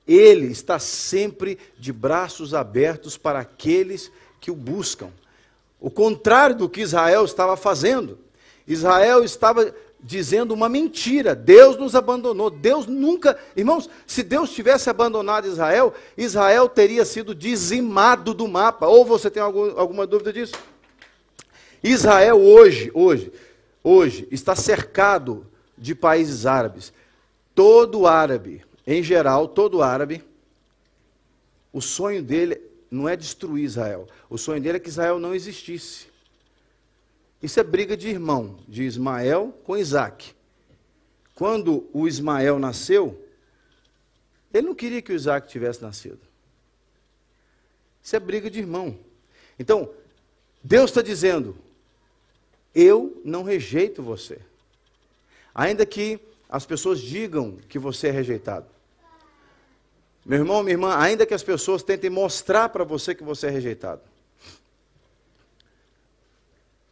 Ele 0.06 0.46
está 0.46 0.78
sempre 0.78 1.58
de 1.78 1.92
braços 1.92 2.54
abertos 2.54 3.16
para 3.16 3.40
aqueles 3.40 4.10
que 4.40 4.50
o 4.50 4.54
buscam. 4.54 5.10
O 5.80 5.90
contrário 5.90 6.56
do 6.56 6.68
que 6.68 6.80
Israel 6.80 7.24
estava 7.24 7.56
fazendo. 7.56 8.18
Israel 8.66 9.24
estava 9.24 9.74
dizendo 10.02 10.52
uma 10.52 10.68
mentira. 10.68 11.34
Deus 11.34 11.76
nos 11.76 11.94
abandonou. 11.94 12.50
Deus 12.50 12.86
nunca. 12.86 13.38
Irmãos, 13.56 13.88
se 14.06 14.22
Deus 14.22 14.52
tivesse 14.52 14.90
abandonado 14.90 15.46
Israel, 15.46 15.94
Israel 16.16 16.68
teria 16.68 17.04
sido 17.04 17.34
dizimado 17.34 18.34
do 18.34 18.48
mapa. 18.48 18.86
Ou 18.86 19.04
você 19.04 19.30
tem 19.30 19.42
algum, 19.42 19.78
alguma 19.78 20.06
dúvida 20.06 20.32
disso? 20.32 20.54
Israel 21.82 22.40
hoje, 22.40 22.90
hoje, 22.94 23.32
hoje, 23.82 24.28
está 24.30 24.54
cercado 24.54 25.46
de 25.76 25.94
países 25.94 26.46
árabes. 26.46 26.92
Todo 27.54 28.06
árabe, 28.06 28.64
em 28.86 29.02
geral, 29.02 29.48
todo 29.48 29.82
árabe, 29.82 30.24
o 31.72 31.80
sonho 31.80 32.22
dele 32.22 32.60
não 32.90 33.08
é 33.08 33.16
destruir 33.16 33.64
Israel. 33.64 34.06
O 34.28 34.38
sonho 34.38 34.60
dele 34.60 34.76
é 34.76 34.80
que 34.80 34.88
Israel 34.88 35.18
não 35.18 35.34
existisse. 35.34 36.06
Isso 37.42 37.58
é 37.58 37.64
briga 37.64 37.96
de 37.96 38.08
irmão, 38.08 38.58
de 38.68 38.84
Ismael 38.84 39.58
com 39.64 39.76
Isaac. 39.76 40.34
Quando 41.34 41.88
o 41.92 42.06
Ismael 42.06 42.58
nasceu, 42.58 43.26
ele 44.54 44.68
não 44.68 44.74
queria 44.74 45.02
que 45.02 45.12
o 45.12 45.16
Isaac 45.16 45.48
tivesse 45.48 45.82
nascido. 45.82 46.20
Isso 48.02 48.14
é 48.14 48.20
briga 48.20 48.50
de 48.50 48.60
irmão. 48.60 48.96
Então, 49.58 49.90
Deus 50.62 50.90
está 50.90 51.02
dizendo: 51.02 51.56
eu 52.74 53.20
não 53.24 53.42
rejeito 53.42 54.02
você. 54.02 54.38
Ainda 55.54 55.84
que 55.84 56.18
as 56.48 56.64
pessoas 56.66 57.00
digam 57.00 57.56
que 57.68 57.78
você 57.78 58.08
é 58.08 58.10
rejeitado. 58.10 58.66
Meu 60.24 60.38
irmão, 60.38 60.62
minha 60.62 60.74
irmã, 60.74 60.96
ainda 60.96 61.26
que 61.26 61.34
as 61.34 61.42
pessoas 61.42 61.82
tentem 61.82 62.08
mostrar 62.08 62.68
para 62.68 62.84
você 62.84 63.14
que 63.14 63.24
você 63.24 63.48
é 63.48 63.50
rejeitado. 63.50 64.02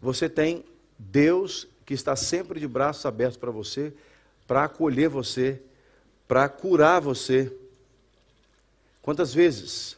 Você 0.00 0.28
tem 0.28 0.64
Deus 0.98 1.68
que 1.86 1.94
está 1.94 2.16
sempre 2.16 2.58
de 2.58 2.66
braços 2.66 3.06
abertos 3.06 3.36
para 3.36 3.50
você, 3.50 3.92
para 4.46 4.64
acolher 4.64 5.08
você, 5.08 5.60
para 6.26 6.48
curar 6.48 7.00
você. 7.00 7.52
Quantas 9.02 9.32
vezes 9.32 9.96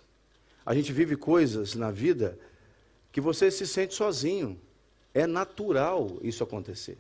a 0.65 0.75
gente 0.75 0.93
vive 0.93 1.17
coisas 1.17 1.75
na 1.75 1.91
vida 1.91 2.39
que 3.11 3.21
você 3.21 3.51
se 3.51 3.67
sente 3.67 3.95
sozinho. 3.95 4.59
É 5.15 5.27
natural 5.27 6.19
isso 6.23 6.43
acontecer. 6.43 6.97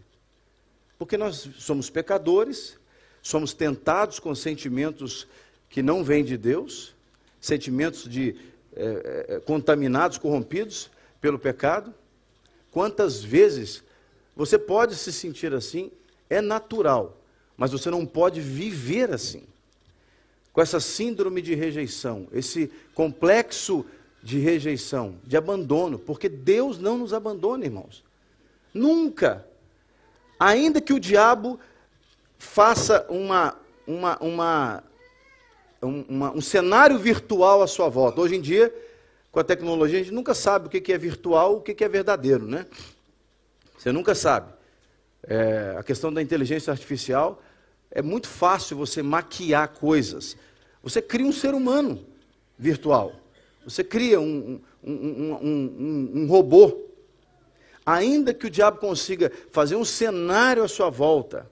Porque 0.99 1.17
nós 1.17 1.49
somos 1.59 1.91
pecadores, 1.91 2.79
somos 3.23 3.53
tentados 3.53 4.19
com 4.19 4.35
sentimentos 4.35 5.27
que 5.69 5.83
não 5.83 6.05
vêm 6.05 6.25
de 6.25 6.37
Deus, 6.37 6.95
sentimentos 7.41 8.09
de 8.09 8.37
é, 8.75 9.27
é, 9.29 9.41
contaminados, 9.41 10.19
corrompidos 10.19 10.91
pelo 11.21 11.39
pecado. 11.39 11.95
Quantas 12.71 13.23
vezes 13.23 13.83
você 14.37 14.59
pode 14.59 14.95
se 14.97 15.13
sentir 15.13 15.53
assim? 15.53 15.91
É 16.29 16.41
natural, 16.41 17.19
mas 17.57 17.73
você 17.73 17.91
não 17.91 18.07
pode 18.07 18.41
viver 18.41 19.13
assim. 19.13 19.45
Com 20.53 20.61
essa 20.61 20.81
síndrome 20.81 21.41
de 21.41 21.55
rejeição, 21.55 22.29
esse 22.33 22.71
complexo 22.95 23.85
de 24.23 24.39
rejeição, 24.39 25.17
de 25.25 25.37
abandono, 25.37 25.99
porque 25.99 26.29
Deus 26.29 26.79
não 26.79 26.99
nos 26.99 27.13
abandona, 27.13 27.65
irmãos. 27.65 28.05
Nunca. 28.73 29.45
Ainda 30.39 30.81
que 30.81 30.93
o 30.93 31.01
diabo 31.01 31.59
faça 32.39 33.05
uma, 33.09 33.57
uma, 33.87 34.19
uma, 34.19 34.85
uma, 35.81 36.33
um 36.33 36.41
cenário 36.41 36.99
virtual 36.99 37.63
à 37.63 37.67
sua 37.67 37.89
volta. 37.89 38.21
Hoje 38.21 38.37
em 38.37 38.41
dia, 38.41 38.73
com 39.31 39.41
a 39.41 39.45
tecnologia, 39.45 39.99
a 39.99 40.03
gente 40.03 40.15
nunca 40.15 40.35
sabe 40.35 40.67
o 40.67 40.71
que 40.71 40.93
é 40.93 40.99
virtual, 40.99 41.57
o 41.57 41.61
que 41.61 41.83
é 41.83 41.89
verdadeiro, 41.89 42.47
né? 42.47 42.67
Você 43.77 43.91
nunca 43.91 44.15
sabe. 44.15 44.53
É, 45.25 45.75
a 45.79 45.83
questão 45.83 46.13
da 46.13 46.23
inteligência 46.23 46.71
artificial 46.71 47.43
é 47.91 48.03
muito 48.03 48.29
fácil 48.29 48.77
você 48.77 49.03
maquiar 49.03 49.69
coisas. 49.69 50.37
Você 50.83 51.03
cria 51.03 51.27
um 51.27 51.33
ser 51.33 51.55
humano 51.55 52.05
virtual. 52.59 53.22
Você 53.65 53.85
cria 53.85 54.21
um, 54.21 54.61
um, 54.83 54.93
um, 54.93 56.11
um, 56.15 56.27
robô. 56.27 56.89
Ainda 57.85 58.33
que 58.33 58.47
o 58.47 58.51
diabo 58.51 58.79
consiga 58.79 59.31
fazer 59.51 59.77
um 59.77 59.85
cenário 59.85 60.63
à 60.63 60.69
sua 60.69 60.91
volta 60.91 61.51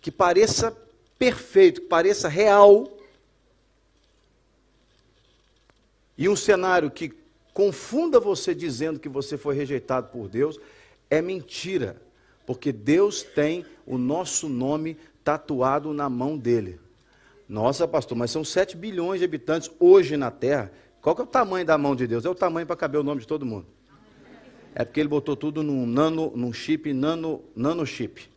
que 0.00 0.10
pareça 0.10 0.76
perfeito, 1.18 1.82
que 1.82 1.86
pareça 1.88 2.28
real, 2.28 2.96
e 6.16 6.28
um 6.28 6.36
cenário 6.36 6.90
que 6.90 7.12
confunda 7.52 8.18
você 8.18 8.54
dizendo 8.54 8.98
que 8.98 9.08
você 9.08 9.36
foi 9.36 9.54
rejeitado 9.54 10.08
por 10.08 10.28
Deus, 10.28 10.58
é 11.10 11.20
mentira, 11.20 12.00
porque 12.46 12.72
Deus 12.72 13.22
tem 13.22 13.64
o 13.86 13.98
nosso 13.98 14.48
nome 14.48 14.96
tatuado 15.22 15.92
na 15.92 16.08
mão 16.08 16.38
dele. 16.38 16.80
Nossa, 17.48 17.86
pastor, 17.86 18.16
mas 18.16 18.30
são 18.30 18.44
7 18.44 18.76
bilhões 18.76 19.20
de 19.20 19.24
habitantes 19.24 19.70
hoje 19.78 20.16
na 20.16 20.30
Terra. 20.30 20.72
Qual 21.06 21.14
que 21.14 21.22
é 21.22 21.24
o 21.24 21.28
tamanho 21.28 21.64
da 21.64 21.78
mão 21.78 21.94
de 21.94 22.04
Deus? 22.04 22.24
É 22.24 22.28
o 22.28 22.34
tamanho 22.34 22.66
para 22.66 22.74
caber 22.74 23.00
o 23.00 23.04
nome 23.04 23.20
de 23.20 23.28
todo 23.28 23.46
mundo. 23.46 23.64
É 24.74 24.84
porque 24.84 24.98
ele 24.98 25.08
botou 25.08 25.36
tudo 25.36 25.62
num 25.62 25.86
nano, 25.86 26.32
num 26.34 26.52
chip, 26.52 26.92
nano, 26.92 27.44
nano 27.54 27.86
chip. 27.86 28.28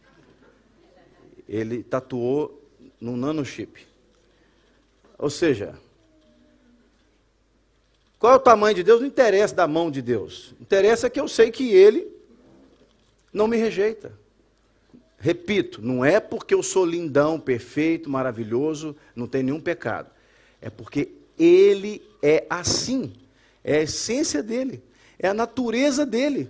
Ele 1.47 1.81
tatuou 1.81 2.63
num 3.01 3.17
nano 3.17 3.43
chip. 3.43 3.87
Ou 5.17 5.31
seja, 5.31 5.79
qual 8.19 8.33
é 8.33 8.35
o 8.35 8.39
tamanho 8.39 8.75
de 8.75 8.83
Deus? 8.83 9.01
Não 9.01 9.07
interessa 9.07 9.55
da 9.55 9.67
mão 9.67 9.89
de 9.89 10.03
Deus. 10.03 10.53
Interessa 10.61 11.09
que 11.09 11.19
eu 11.19 11.27
sei 11.27 11.49
que 11.49 11.73
ele 11.73 12.07
não 13.33 13.47
me 13.47 13.57
rejeita. 13.57 14.13
Repito, 15.17 15.81
não 15.81 16.05
é 16.05 16.19
porque 16.19 16.53
eu 16.53 16.61
sou 16.61 16.85
lindão, 16.85 17.39
perfeito, 17.39 18.11
maravilhoso, 18.11 18.95
não 19.15 19.25
tem 19.25 19.41
nenhum 19.41 19.59
pecado. 19.59 20.11
É 20.61 20.69
porque 20.69 21.09
ele 21.35 22.07
é 22.21 22.45
assim. 22.49 23.13
É 23.63 23.77
a 23.77 23.81
essência 23.81 24.41
dele. 24.41 24.83
É 25.17 25.27
a 25.27 25.33
natureza 25.33 26.05
dele. 26.05 26.49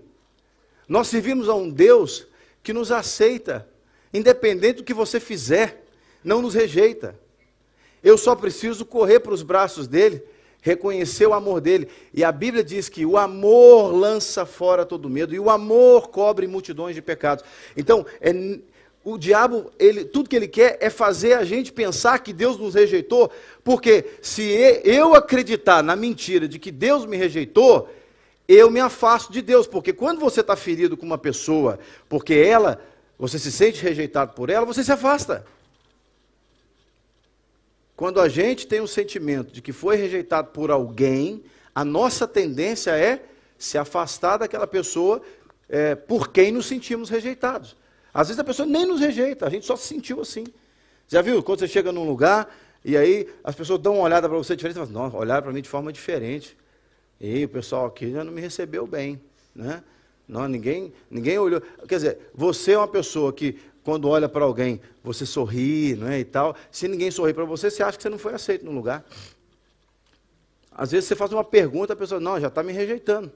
Nós 0.87 1.07
servimos 1.07 1.49
a 1.49 1.53
um 1.53 1.69
Deus 1.69 2.27
que 2.63 2.73
nos 2.73 2.91
aceita, 2.91 3.67
independente 4.13 4.77
do 4.77 4.83
que 4.83 4.93
você 4.93 5.19
fizer, 5.19 5.83
não 6.23 6.41
nos 6.41 6.53
rejeita. 6.53 7.15
Eu 8.03 8.17
só 8.17 8.35
preciso 8.35 8.85
correr 8.85 9.19
para 9.19 9.33
os 9.33 9.43
braços 9.43 9.87
dele, 9.87 10.23
reconhecer 10.61 11.27
o 11.27 11.33
amor 11.33 11.61
dele. 11.61 11.87
E 12.13 12.23
a 12.23 12.31
Bíblia 12.31 12.63
diz 12.63 12.89
que 12.89 13.05
o 13.05 13.17
amor 13.17 13.93
lança 13.93 14.45
fora 14.45 14.85
todo 14.85 15.09
medo, 15.09 15.33
e 15.33 15.39
o 15.39 15.49
amor 15.49 16.09
cobre 16.09 16.47
multidões 16.47 16.95
de 16.95 17.01
pecados. 17.01 17.43
Então, 17.75 18.05
é, 18.19 18.31
o 19.13 19.17
diabo, 19.17 19.71
ele, 19.79 20.05
tudo 20.05 20.29
que 20.29 20.35
ele 20.35 20.47
quer 20.47 20.77
é 20.81 20.89
fazer 20.89 21.33
a 21.33 21.43
gente 21.43 21.71
pensar 21.71 22.19
que 22.19 22.33
Deus 22.33 22.57
nos 22.57 22.75
rejeitou, 22.75 23.31
porque 23.63 24.05
se 24.21 24.43
eu 24.83 25.13
acreditar 25.15 25.83
na 25.83 25.95
mentira 25.95 26.47
de 26.47 26.59
que 26.59 26.71
Deus 26.71 27.05
me 27.05 27.17
rejeitou, 27.17 27.89
eu 28.47 28.71
me 28.71 28.79
afasto 28.79 29.31
de 29.31 29.41
Deus, 29.41 29.67
porque 29.67 29.93
quando 29.93 30.19
você 30.19 30.41
está 30.41 30.55
ferido 30.55 30.97
com 30.97 31.05
uma 31.05 31.17
pessoa, 31.17 31.79
porque 32.07 32.33
ela, 32.33 32.81
você 33.17 33.37
se 33.37 33.51
sente 33.51 33.83
rejeitado 33.83 34.33
por 34.33 34.49
ela, 34.49 34.65
você 34.65 34.83
se 34.83 34.91
afasta. 34.91 35.45
Quando 37.95 38.21
a 38.21 38.29
gente 38.29 38.65
tem 38.65 38.81
o 38.81 38.87
sentimento 38.87 39.51
de 39.51 39.61
que 39.61 39.71
foi 39.71 39.97
rejeitado 39.97 40.49
por 40.51 40.71
alguém, 40.71 41.43
a 41.75 41.85
nossa 41.85 42.27
tendência 42.27 42.91
é 42.91 43.23
se 43.57 43.77
afastar 43.77 44.37
daquela 44.37 44.65
pessoa 44.65 45.21
é, 45.67 45.93
por 45.93 46.29
quem 46.29 46.51
nos 46.51 46.65
sentimos 46.65 47.09
rejeitados. 47.09 47.75
Às 48.13 48.27
vezes 48.27 48.39
a 48.39 48.43
pessoa 48.43 48.65
nem 48.65 48.85
nos 48.85 48.99
rejeita, 48.99 49.45
a 49.45 49.49
gente 49.49 49.65
só 49.65 49.75
se 49.75 49.87
sentiu 49.87 50.21
assim. 50.21 50.45
Já 51.07 51.21
viu? 51.21 51.41
Quando 51.41 51.59
você 51.59 51.67
chega 51.67 51.91
num 51.91 52.07
lugar 52.07 52.53
e 52.83 52.95
aí 52.95 53.27
as 53.43 53.55
pessoas 53.55 53.79
dão 53.79 53.95
uma 53.95 54.03
olhada 54.03 54.27
para 54.27 54.37
você 54.37 54.55
diferente, 54.55 54.77
fala, 54.77 54.89
não, 54.89 55.15
olharam 55.17 55.43
para 55.43 55.51
mim 55.51 55.61
de 55.61 55.69
forma 55.69 55.91
diferente. 55.91 56.57
E 57.19 57.43
o 57.43 57.49
pessoal 57.49 57.87
aqui 57.87 58.11
já 58.11 58.23
não 58.23 58.31
me 58.31 58.41
recebeu 58.41 58.87
bem. 58.87 59.19
Né? 59.55 59.83
Não, 60.27 60.47
ninguém, 60.47 60.93
ninguém 61.09 61.37
olhou. 61.37 61.61
Quer 61.87 61.95
dizer, 61.95 62.17
você 62.33 62.73
é 62.73 62.77
uma 62.77 62.87
pessoa 62.87 63.33
que, 63.33 63.59
quando 63.83 64.07
olha 64.07 64.29
para 64.29 64.45
alguém, 64.45 64.79
você 65.03 65.25
sorri 65.25 65.95
né, 65.95 66.19
e 66.19 66.23
tal. 66.23 66.55
Se 66.71 66.87
ninguém 66.87 67.11
sorri 67.11 67.33
para 67.33 67.45
você, 67.45 67.69
você 67.69 67.83
acha 67.83 67.97
que 67.97 68.03
você 68.03 68.09
não 68.09 68.19
foi 68.19 68.33
aceito 68.33 68.63
no 68.63 68.71
lugar. 68.71 69.03
Às 70.71 70.91
vezes 70.91 71.09
você 71.09 71.15
faz 71.15 71.33
uma 71.33 71.43
pergunta, 71.43 71.93
a 71.93 71.95
pessoa, 71.95 72.21
não, 72.21 72.39
já 72.39 72.47
está 72.47 72.63
me 72.63 72.71
rejeitando. 72.71 73.31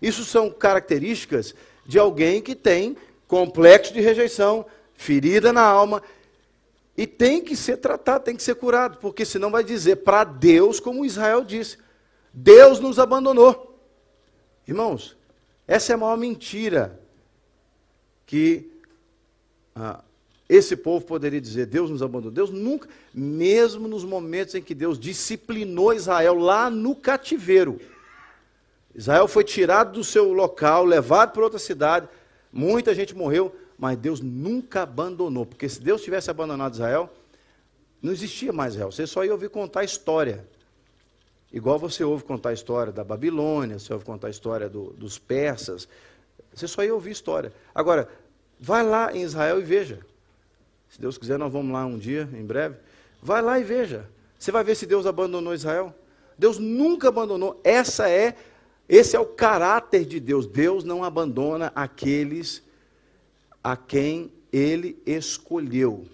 Isso 0.00 0.24
são 0.24 0.50
características 0.50 1.54
de 1.84 1.98
alguém 1.98 2.42
que 2.42 2.54
tem 2.54 2.96
complexo 3.28 3.92
de 3.92 4.00
rejeição, 4.00 4.66
ferida 4.94 5.52
na 5.52 5.62
alma, 5.62 6.02
e 6.96 7.06
tem 7.06 7.42
que 7.42 7.54
ser 7.54 7.76
tratado, 7.76 8.24
tem 8.24 8.36
que 8.36 8.42
ser 8.42 8.54
curado, 8.54 8.98
porque 8.98 9.24
senão 9.24 9.50
vai 9.50 9.62
dizer 9.62 9.96
para 9.96 10.24
Deus, 10.24 10.80
como 10.80 11.04
Israel 11.04 11.44
disse: 11.44 11.78
Deus 12.32 12.80
nos 12.80 12.98
abandonou. 12.98 13.78
Irmãos, 14.66 15.16
essa 15.66 15.92
é 15.92 15.94
a 15.94 15.98
maior 15.98 16.16
mentira 16.16 16.98
que 18.24 18.70
ah, 19.74 20.02
esse 20.48 20.76
povo 20.76 21.04
poderia 21.04 21.40
dizer: 21.40 21.66
Deus 21.66 21.90
nos 21.90 22.02
abandonou. 22.02 22.32
Deus 22.32 22.50
nunca, 22.50 22.88
mesmo 23.12 23.86
nos 23.86 24.04
momentos 24.04 24.54
em 24.54 24.62
que 24.62 24.74
Deus 24.74 24.98
disciplinou 24.98 25.92
Israel 25.92 26.34
lá 26.34 26.70
no 26.70 26.94
cativeiro. 26.94 27.78
Israel 28.94 29.28
foi 29.28 29.44
tirado 29.44 29.92
do 29.92 30.04
seu 30.04 30.32
local, 30.32 30.84
levado 30.84 31.32
para 31.32 31.44
outra 31.44 31.58
cidade, 31.58 32.08
muita 32.56 32.94
gente 32.94 33.14
morreu, 33.14 33.54
mas 33.78 33.98
Deus 33.98 34.20
nunca 34.20 34.82
abandonou, 34.82 35.44
porque 35.44 35.68
se 35.68 35.80
Deus 35.80 36.02
tivesse 36.02 36.30
abandonado 36.30 36.74
Israel, 36.74 37.12
não 38.00 38.12
existia 38.12 38.52
mais 38.52 38.74
Israel. 38.74 38.90
Você 38.90 39.06
só 39.06 39.24
ia 39.24 39.32
ouvir 39.32 39.50
contar 39.50 39.80
a 39.80 39.84
história. 39.84 40.46
Igual 41.52 41.78
você 41.78 42.02
ouve 42.02 42.24
contar 42.24 42.50
a 42.50 42.52
história 42.52 42.92
da 42.92 43.04
Babilônia, 43.04 43.78
você 43.78 43.92
ouve 43.92 44.04
contar 44.04 44.28
a 44.28 44.30
história 44.30 44.68
do, 44.68 44.90
dos 44.94 45.18
persas, 45.18 45.88
você 46.52 46.66
só 46.66 46.82
ia 46.82 46.94
ouvir 46.94 47.10
história. 47.10 47.52
Agora, 47.74 48.08
vai 48.58 48.82
lá 48.82 49.14
em 49.14 49.22
Israel 49.22 49.60
e 49.60 49.62
veja. 49.62 50.00
Se 50.88 51.00
Deus 51.00 51.18
quiser, 51.18 51.38
nós 51.38 51.52
vamos 51.52 51.72
lá 51.72 51.84
um 51.84 51.98
dia, 51.98 52.28
em 52.32 52.44
breve. 52.44 52.76
Vai 53.22 53.42
lá 53.42 53.58
e 53.58 53.64
veja. 53.64 54.08
Você 54.38 54.50
vai 54.50 54.64
ver 54.64 54.74
se 54.74 54.86
Deus 54.86 55.04
abandonou 55.04 55.52
Israel. 55.52 55.94
Deus 56.38 56.58
nunca 56.58 57.08
abandonou. 57.08 57.60
Essa 57.62 58.08
é, 58.08 58.34
esse 58.88 59.16
é 59.16 59.20
o 59.20 59.26
caráter 59.26 60.04
de 60.04 60.20
Deus. 60.20 60.46
Deus 60.46 60.84
não 60.84 61.02
abandona 61.02 61.72
aqueles 61.74 62.62
a 63.62 63.76
quem 63.76 64.32
ele 64.52 65.00
escolheu. 65.04 66.06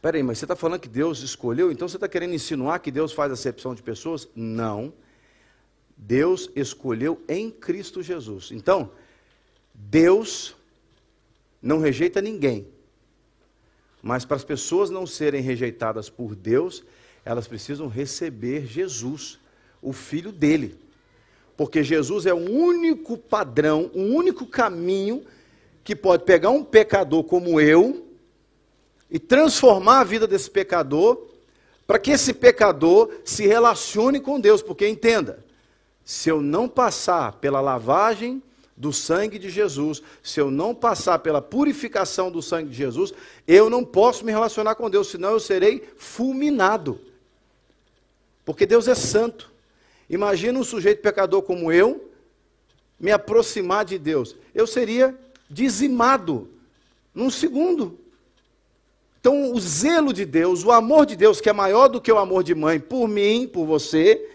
Peraí, 0.00 0.22
mas 0.22 0.38
você 0.38 0.44
está 0.44 0.56
falando 0.56 0.80
que 0.80 0.88
Deus 0.88 1.20
escolheu? 1.20 1.70
Então 1.70 1.88
você 1.88 1.96
está 1.96 2.08
querendo 2.08 2.34
insinuar 2.34 2.80
que 2.80 2.90
Deus 2.90 3.12
faz 3.12 3.32
acepção 3.32 3.74
de 3.74 3.82
pessoas? 3.82 4.28
Não. 4.34 4.92
Deus 5.96 6.48
escolheu 6.54 7.20
em 7.28 7.50
Cristo 7.50 8.02
Jesus. 8.02 8.50
Então, 8.52 8.92
Deus 9.74 10.56
não 11.60 11.80
rejeita 11.80 12.22
ninguém. 12.22 12.68
Mas 14.00 14.24
para 14.24 14.36
as 14.36 14.44
pessoas 14.44 14.90
não 14.90 15.06
serem 15.06 15.42
rejeitadas 15.42 16.08
por 16.08 16.36
Deus, 16.36 16.84
elas 17.24 17.48
precisam 17.48 17.88
receber 17.88 18.64
Jesus, 18.64 19.38
o 19.82 19.92
Filho 19.92 20.32
dele. 20.32 20.78
Porque 21.56 21.82
Jesus 21.82 22.26
é 22.26 22.32
o 22.32 22.50
único 22.50 23.18
padrão, 23.18 23.90
o 23.94 24.00
único 24.00 24.46
caminho 24.46 25.24
que 25.82 25.96
pode 25.96 26.24
pegar 26.24 26.50
um 26.50 26.62
pecador 26.62 27.24
como 27.24 27.60
eu 27.60 28.06
e 29.10 29.18
transformar 29.18 30.00
a 30.00 30.04
vida 30.04 30.26
desse 30.26 30.50
pecador, 30.50 31.26
para 31.86 31.98
que 31.98 32.10
esse 32.10 32.34
pecador 32.34 33.10
se 33.24 33.46
relacione 33.46 34.20
com 34.20 34.38
Deus. 34.38 34.62
Porque 34.62 34.86
entenda, 34.86 35.44
se 36.04 36.28
eu 36.28 36.40
não 36.40 36.68
passar 36.68 37.32
pela 37.34 37.60
lavagem 37.60 38.42
do 38.76 38.92
sangue 38.92 39.38
de 39.38 39.50
Jesus, 39.50 40.02
se 40.22 40.40
eu 40.40 40.50
não 40.50 40.74
passar 40.74 41.18
pela 41.18 41.42
purificação 41.42 42.30
do 42.30 42.40
sangue 42.40 42.70
de 42.70 42.76
Jesus, 42.76 43.12
eu 43.46 43.68
não 43.68 43.84
posso 43.84 44.24
me 44.24 44.30
relacionar 44.30 44.76
com 44.76 44.88
Deus, 44.88 45.08
senão 45.08 45.30
eu 45.30 45.40
serei 45.40 45.88
fulminado. 45.96 47.00
Porque 48.44 48.64
Deus 48.64 48.86
é 48.86 48.94
santo. 48.94 49.50
Imagina 50.08 50.58
um 50.58 50.64
sujeito 50.64 51.02
pecador 51.02 51.42
como 51.42 51.70
eu 51.70 52.10
me 52.98 53.10
aproximar 53.10 53.84
de 53.84 53.98
Deus. 53.98 54.34
Eu 54.54 54.66
seria 54.66 55.16
dizimado 55.48 56.48
num 57.14 57.30
segundo. 57.30 57.98
Então, 59.20 59.52
o 59.52 59.60
zelo 59.60 60.12
de 60.12 60.24
Deus, 60.24 60.64
o 60.64 60.72
amor 60.72 61.04
de 61.04 61.16
Deus, 61.16 61.40
que 61.40 61.48
é 61.48 61.52
maior 61.52 61.88
do 61.88 62.00
que 62.00 62.10
o 62.10 62.18
amor 62.18 62.42
de 62.42 62.54
mãe 62.54 62.78
por 62.78 63.08
mim, 63.08 63.48
por 63.52 63.66
você, 63.66 64.28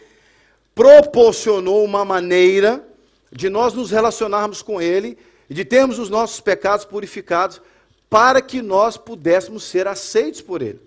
proporcionou 0.75 1.83
uma 1.83 2.03
maneira 2.03 2.86
de 3.31 3.49
nós 3.49 3.73
nos 3.73 3.91
relacionarmos 3.91 4.62
com 4.62 4.81
Ele 4.81 5.17
e 5.49 5.53
de 5.53 5.65
termos 5.65 5.99
os 5.99 6.09
nossos 6.09 6.39
pecados 6.39 6.86
purificados 6.86 7.62
para 8.09 8.41
que 8.41 8.62
nós 8.62 8.97
pudéssemos 8.97 9.63
ser 9.63 9.88
aceitos 9.88 10.41
por 10.41 10.62
Ele. 10.62 10.79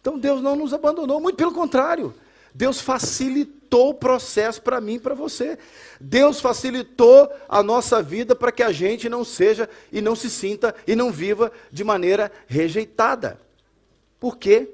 Então 0.00 0.18
Deus 0.18 0.40
não 0.40 0.54
nos 0.54 0.72
abandonou, 0.72 1.20
muito 1.20 1.36
pelo 1.36 1.52
contrário. 1.52 2.14
Deus 2.56 2.80
facilitou 2.80 3.90
o 3.90 3.94
processo 3.94 4.62
para 4.62 4.80
mim 4.80 4.94
e 4.94 5.00
para 5.00 5.14
você. 5.14 5.58
Deus 6.00 6.40
facilitou 6.40 7.30
a 7.48 7.62
nossa 7.62 8.02
vida 8.02 8.34
para 8.34 8.52
que 8.52 8.62
a 8.62 8.72
gente 8.72 9.08
não 9.08 9.24
seja 9.24 9.68
e 9.92 10.00
não 10.00 10.16
se 10.16 10.30
sinta 10.30 10.74
e 10.86 10.96
não 10.96 11.12
viva 11.12 11.52
de 11.70 11.84
maneira 11.84 12.32
rejeitada. 12.46 13.40
Por 14.18 14.36
quê? 14.36 14.70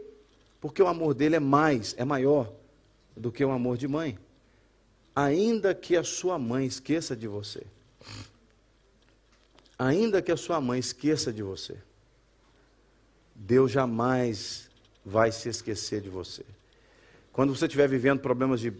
Porque 0.61 0.83
o 0.83 0.87
amor 0.87 1.15
dele 1.15 1.37
é 1.37 1.41
mais, 1.41 1.95
é 1.99 2.05
maior 2.05 2.53
do 3.17 3.33
que 3.33 3.45
o 3.45 3.51
amor 3.51 3.77
de 3.77 3.89
mãe 3.89 4.19
ainda 5.15 5.75
que 5.75 5.97
a 5.97 6.05
sua 6.05 6.39
mãe 6.39 6.67
esqueça 6.67 7.15
de 7.15 7.29
você, 7.29 7.63
ainda 9.79 10.23
que 10.23 10.33
a 10.33 10.37
sua 10.37 10.61
mãe 10.61 10.79
esqueça 10.79 11.33
de 11.33 11.43
você, 11.43 11.77
Deus 13.35 13.71
jamais 13.71 14.71
vai 15.05 15.33
se 15.33 15.49
esquecer 15.49 16.01
de 16.01 16.09
você. 16.09 16.45
Quando 17.33 17.55
você 17.55 17.65
estiver 17.65 17.89
vivendo 17.89 18.21
problemas 18.21 18.61
de 18.61 18.73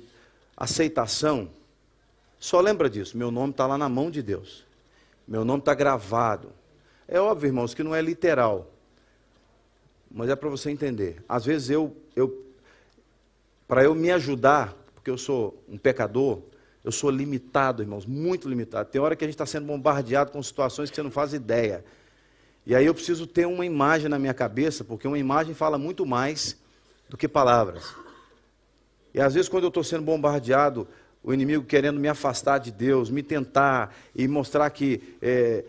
aceitação, 0.57 1.51
só 2.39 2.61
lembra 2.61 2.91
disso: 2.91 3.17
meu 3.17 3.31
nome 3.31 3.53
está 3.53 3.67
lá 3.67 3.79
na 3.79 3.89
mão 3.89 4.11
de 4.11 4.23
Deus, 4.23 4.65
meu 5.27 5.45
nome 5.45 5.61
está 5.61 5.75
gravado. 5.75 6.53
É 7.09 7.21
óbvio, 7.21 7.49
irmãos, 7.49 7.75
que 7.75 7.83
não 7.83 7.95
é 7.95 8.03
literal, 8.03 8.71
mas 10.11 10.29
é 10.29 10.37
para 10.37 10.49
você 10.49 10.71
entender. 10.71 11.23
Às 11.29 11.45
vezes 11.45 11.71
eu, 11.71 11.97
eu 12.15 12.47
para 13.67 13.85
eu 13.85 13.95
me 13.95 14.11
ajudar, 14.11 14.77
porque 14.95 15.11
eu 15.11 15.17
sou 15.17 15.63
um 15.69 15.79
pecador, 15.79 16.43
eu 16.85 16.93
sou 16.93 17.11
limitado, 17.11 17.83
irmãos, 17.83 18.05
muito 18.05 18.49
limitado. 18.49 18.91
Tem 18.91 19.01
hora 19.01 19.17
que 19.17 19.25
a 19.25 19.27
gente 19.27 19.35
está 19.35 19.47
sendo 19.47 19.67
bombardeado 19.67 20.33
com 20.33 20.43
situações 20.43 20.91
que 20.91 20.97
você 20.97 21.03
não 21.03 21.11
faz 21.11 21.33
ideia. 21.33 21.85
E 22.67 22.75
aí 22.75 22.87
eu 22.87 22.95
preciso 22.95 23.27
ter 23.27 23.47
uma 23.47 23.65
imagem 23.65 24.09
na 24.09 24.19
minha 24.19 24.35
cabeça, 24.35 24.85
porque 24.85 25.07
uma 25.07 25.19
imagem 25.19 25.55
fala 25.55 25.79
muito 25.79 26.05
mais 26.05 26.57
do 27.09 27.17
que 27.17 27.27
palavras. 27.27 28.02
E 29.15 29.21
às 29.21 29.35
vezes, 29.35 29.49
quando 29.49 29.65
eu 29.65 29.69
estou 29.69 29.85
sendo 29.85 30.03
bombardeado, 30.03 30.89
o 31.23 31.33
inimigo 31.33 31.65
querendo 31.65 32.01
me 32.01 32.09
afastar 32.09 32.59
de 32.59 32.71
Deus, 32.71 33.11
me 33.11 33.23
tentar 33.23 33.95
e 34.15 34.27
mostrar 34.27 34.69
que 34.71 35.01
é, 35.21 35.65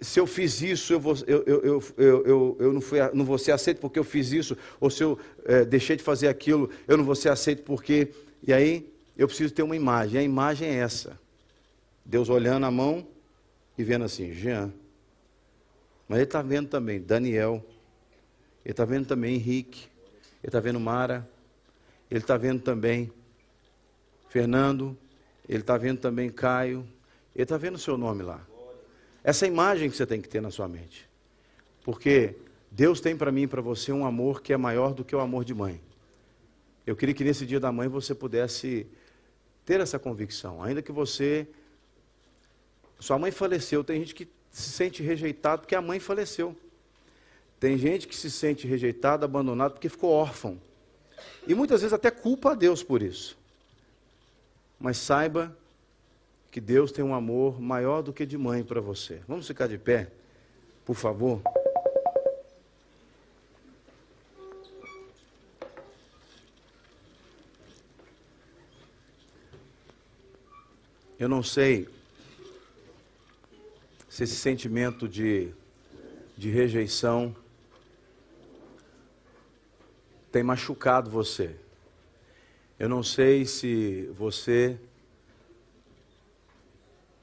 se 0.00 0.20
eu 0.20 0.26
fiz 0.26 0.60
isso, 0.60 0.92
eu, 0.92 1.00
vou, 1.00 1.14
eu, 1.26 1.42
eu, 1.44 1.82
eu, 1.96 2.56
eu, 2.60 2.72
não, 2.72 2.80
fui, 2.80 2.98
não 3.12 3.24
vou 3.24 3.38
ser 3.38 3.52
aceito 3.52 3.80
porque 3.80 3.98
eu 3.98 4.04
fiz 4.04 4.32
isso, 4.32 4.56
ou 4.80 4.90
se 4.90 5.02
eu 5.02 5.18
é, 5.44 5.64
deixei 5.64 5.96
de 5.96 6.02
fazer 6.02 6.28
aquilo, 6.28 6.68
eu 6.86 6.96
não 6.96 7.04
vou 7.04 7.14
ser 7.14 7.30
aceito 7.30 7.62
porque. 7.62 8.08
E 8.46 8.52
aí 8.52 8.92
eu 9.16 9.26
preciso 9.26 9.54
ter 9.54 9.62
uma 9.62 9.76
imagem. 9.76 10.20
A 10.20 10.22
imagem 10.22 10.68
é 10.68 10.74
essa: 10.74 11.18
Deus 12.04 12.28
olhando 12.28 12.66
a 12.66 12.70
mão 12.70 13.06
e 13.78 13.84
vendo 13.84 14.04
assim, 14.04 14.32
Jean. 14.32 14.72
Mas 16.06 16.18
ele 16.18 16.24
está 16.24 16.42
vendo 16.42 16.68
também 16.68 17.00
Daniel, 17.00 17.64
ele 18.64 18.72
está 18.72 18.84
vendo 18.84 19.06
também 19.06 19.36
Henrique, 19.36 19.86
ele 20.42 20.48
está 20.48 20.60
vendo 20.60 20.78
Mara, 20.78 21.26
ele 22.14 22.22
está 22.22 22.36
vendo 22.36 22.62
também 22.62 23.10
Fernando, 24.28 24.96
ele 25.48 25.62
está 25.62 25.76
vendo 25.76 25.98
também 25.98 26.30
Caio, 26.30 26.86
ele 27.34 27.42
está 27.42 27.56
vendo 27.56 27.74
o 27.74 27.78
seu 27.78 27.98
nome 27.98 28.22
lá. 28.22 28.40
Essa 29.24 29.48
imagem 29.48 29.90
que 29.90 29.96
você 29.96 30.06
tem 30.06 30.20
que 30.20 30.28
ter 30.28 30.40
na 30.40 30.52
sua 30.52 30.68
mente. 30.68 31.08
Porque 31.82 32.36
Deus 32.70 33.00
tem 33.00 33.16
para 33.16 33.32
mim 33.32 33.42
e 33.42 33.46
para 33.48 33.60
você 33.60 33.90
um 33.90 34.06
amor 34.06 34.42
que 34.42 34.52
é 34.52 34.56
maior 34.56 34.94
do 34.94 35.04
que 35.04 35.14
o 35.16 35.18
amor 35.18 35.44
de 35.44 35.52
mãe. 35.54 35.80
Eu 36.86 36.94
queria 36.94 37.12
que 37.16 37.24
nesse 37.24 37.44
dia 37.44 37.58
da 37.58 37.72
mãe 37.72 37.88
você 37.88 38.14
pudesse 38.14 38.86
ter 39.64 39.80
essa 39.80 39.98
convicção. 39.98 40.62
Ainda 40.62 40.80
que 40.80 40.92
você. 40.92 41.48
Sua 43.00 43.18
mãe 43.18 43.32
faleceu, 43.32 43.82
tem 43.82 43.98
gente 43.98 44.14
que 44.14 44.28
se 44.52 44.70
sente 44.70 45.02
rejeitado 45.02 45.62
porque 45.62 45.74
a 45.74 45.82
mãe 45.82 45.98
faleceu. 45.98 46.54
Tem 47.58 47.76
gente 47.76 48.06
que 48.06 48.14
se 48.14 48.30
sente 48.30 48.68
rejeitado, 48.68 49.24
abandonado 49.24 49.72
porque 49.72 49.88
ficou 49.88 50.10
órfão. 50.10 50.60
E 51.46 51.54
muitas 51.54 51.80
vezes 51.80 51.92
até 51.92 52.10
culpa 52.10 52.52
a 52.52 52.54
Deus 52.54 52.82
por 52.82 53.02
isso. 53.02 53.36
Mas 54.78 54.96
saiba 54.96 55.56
que 56.50 56.60
Deus 56.60 56.92
tem 56.92 57.04
um 57.04 57.14
amor 57.14 57.60
maior 57.60 58.02
do 58.02 58.12
que 58.12 58.24
de 58.24 58.38
mãe 58.38 58.62
para 58.62 58.80
você. 58.80 59.20
Vamos 59.26 59.46
ficar 59.46 59.66
de 59.66 59.76
pé, 59.76 60.10
por 60.84 60.94
favor. 60.94 61.42
Eu 71.18 71.28
não 71.28 71.42
sei 71.42 71.88
se 74.08 74.24
esse 74.24 74.36
sentimento 74.36 75.08
de, 75.08 75.52
de 76.36 76.50
rejeição 76.50 77.34
tem 80.34 80.42
machucado 80.42 81.08
você. 81.08 81.54
Eu 82.76 82.88
não 82.88 83.04
sei 83.04 83.46
se 83.46 84.10
você 84.18 84.76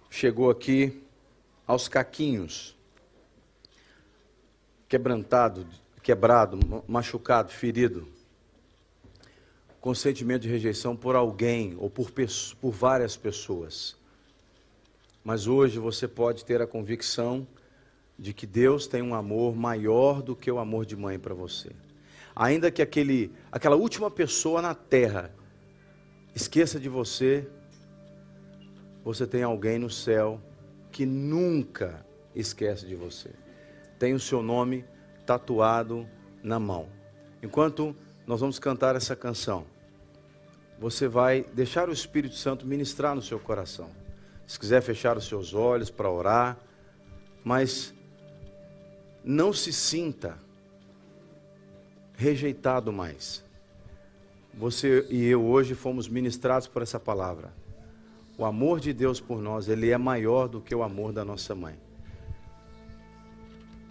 chegou 0.10 0.50
aqui 0.50 1.04
aos 1.68 1.90
caquinhos, 1.90 2.74
quebrantado, 4.88 5.68
quebrado, 6.02 6.58
machucado, 6.88 7.52
ferido, 7.52 8.08
com 9.82 9.94
sentimento 9.94 10.44
de 10.44 10.48
rejeição 10.48 10.96
por 10.96 11.14
alguém 11.14 11.76
ou 11.80 11.90
por, 11.90 12.10
por 12.62 12.72
várias 12.72 13.18
pessoas. 13.18 13.98
Mas 15.22 15.48
hoje 15.48 15.80
você 15.80 16.08
pode 16.08 16.46
ter 16.46 16.62
a 16.62 16.66
convicção 16.66 17.46
de 18.18 18.34
que 18.34 18.48
Deus 18.48 18.88
tem 18.88 19.02
um 19.02 19.14
amor 19.14 19.54
maior 19.54 20.22
do 20.22 20.34
que 20.34 20.50
o 20.50 20.60
amor 20.60 20.86
de 20.86 20.96
mãe 20.96 21.20
para 21.20 21.34
você. 21.34 21.72
Ainda 22.36 22.72
que 22.72 22.82
aquele, 22.82 23.32
aquela 23.52 23.76
última 23.76 24.10
pessoa 24.10 24.62
na 24.62 24.74
terra 24.74 25.32
esqueça 26.34 26.80
de 26.80 26.88
você, 26.88 27.48
você 29.04 29.28
tem 29.28 29.44
alguém 29.44 29.78
no 29.80 29.90
céu 29.90 30.40
que 30.92 31.06
nunca 31.06 32.06
esquece 32.36 32.86
de 32.86 32.96
você. 32.96 33.32
Tem 34.00 34.14
o 34.14 34.20
seu 34.20 34.42
nome 34.42 34.86
tatuado 35.26 36.08
na 36.44 36.60
mão. 36.60 36.88
Enquanto 37.42 37.96
nós 38.26 38.40
vamos 38.40 38.60
cantar 38.60 38.96
essa 38.96 39.16
canção, 39.16 39.66
você 40.80 41.08
vai 41.08 41.44
deixar 41.54 41.90
o 41.90 41.92
Espírito 41.92 42.36
Santo 42.36 42.66
ministrar 42.66 43.16
no 43.16 43.22
seu 43.22 43.40
coração. 43.40 43.90
Se 44.48 44.60
quiser 44.60 44.82
fechar 44.82 45.18
os 45.18 45.28
seus 45.28 45.54
olhos 45.54 45.90
para 45.90 46.10
orar, 46.10 46.58
mas 47.44 47.94
não 49.24 49.54
se 49.54 49.72
sinta 49.72 50.38
rejeitado 52.22 52.94
mais. 52.94 53.44
Você 54.54 55.08
e 55.10 55.26
eu 55.26 55.44
hoje 55.44 55.74
fomos 55.74 56.08
ministrados 56.08 56.68
por 56.68 56.84
essa 56.84 57.00
palavra. 57.00 57.52
O 58.38 58.46
amor 58.46 58.80
de 58.80 58.94
Deus 58.94 59.20
por 59.20 59.42
nós, 59.42 59.68
ele 59.68 59.90
é 59.90 59.98
maior 59.98 60.48
do 60.48 60.62
que 60.62 60.76
o 60.76 60.84
amor 60.84 61.12
da 61.12 61.26
nossa 61.26 61.56
mãe. 61.56 61.76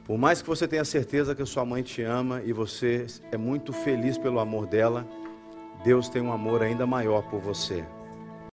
Por 0.06 0.16
mais 0.16 0.40
que 0.40 0.48
você 0.48 0.68
tenha 0.68 0.84
certeza 0.84 1.34
que 1.34 1.42
a 1.42 1.46
sua 1.46 1.64
mãe 1.64 1.82
te 1.82 2.02
ama 2.02 2.40
e 2.44 2.52
você 2.52 3.06
é 3.32 3.36
muito 3.36 3.72
feliz 3.72 4.16
pelo 4.16 4.38
amor 4.38 4.66
dela, 4.66 5.04
Deus 5.82 6.08
tem 6.08 6.22
um 6.22 6.32
amor 6.32 6.62
ainda 6.62 6.86
maior 6.86 7.28
por 7.28 7.40
você. 7.40 7.84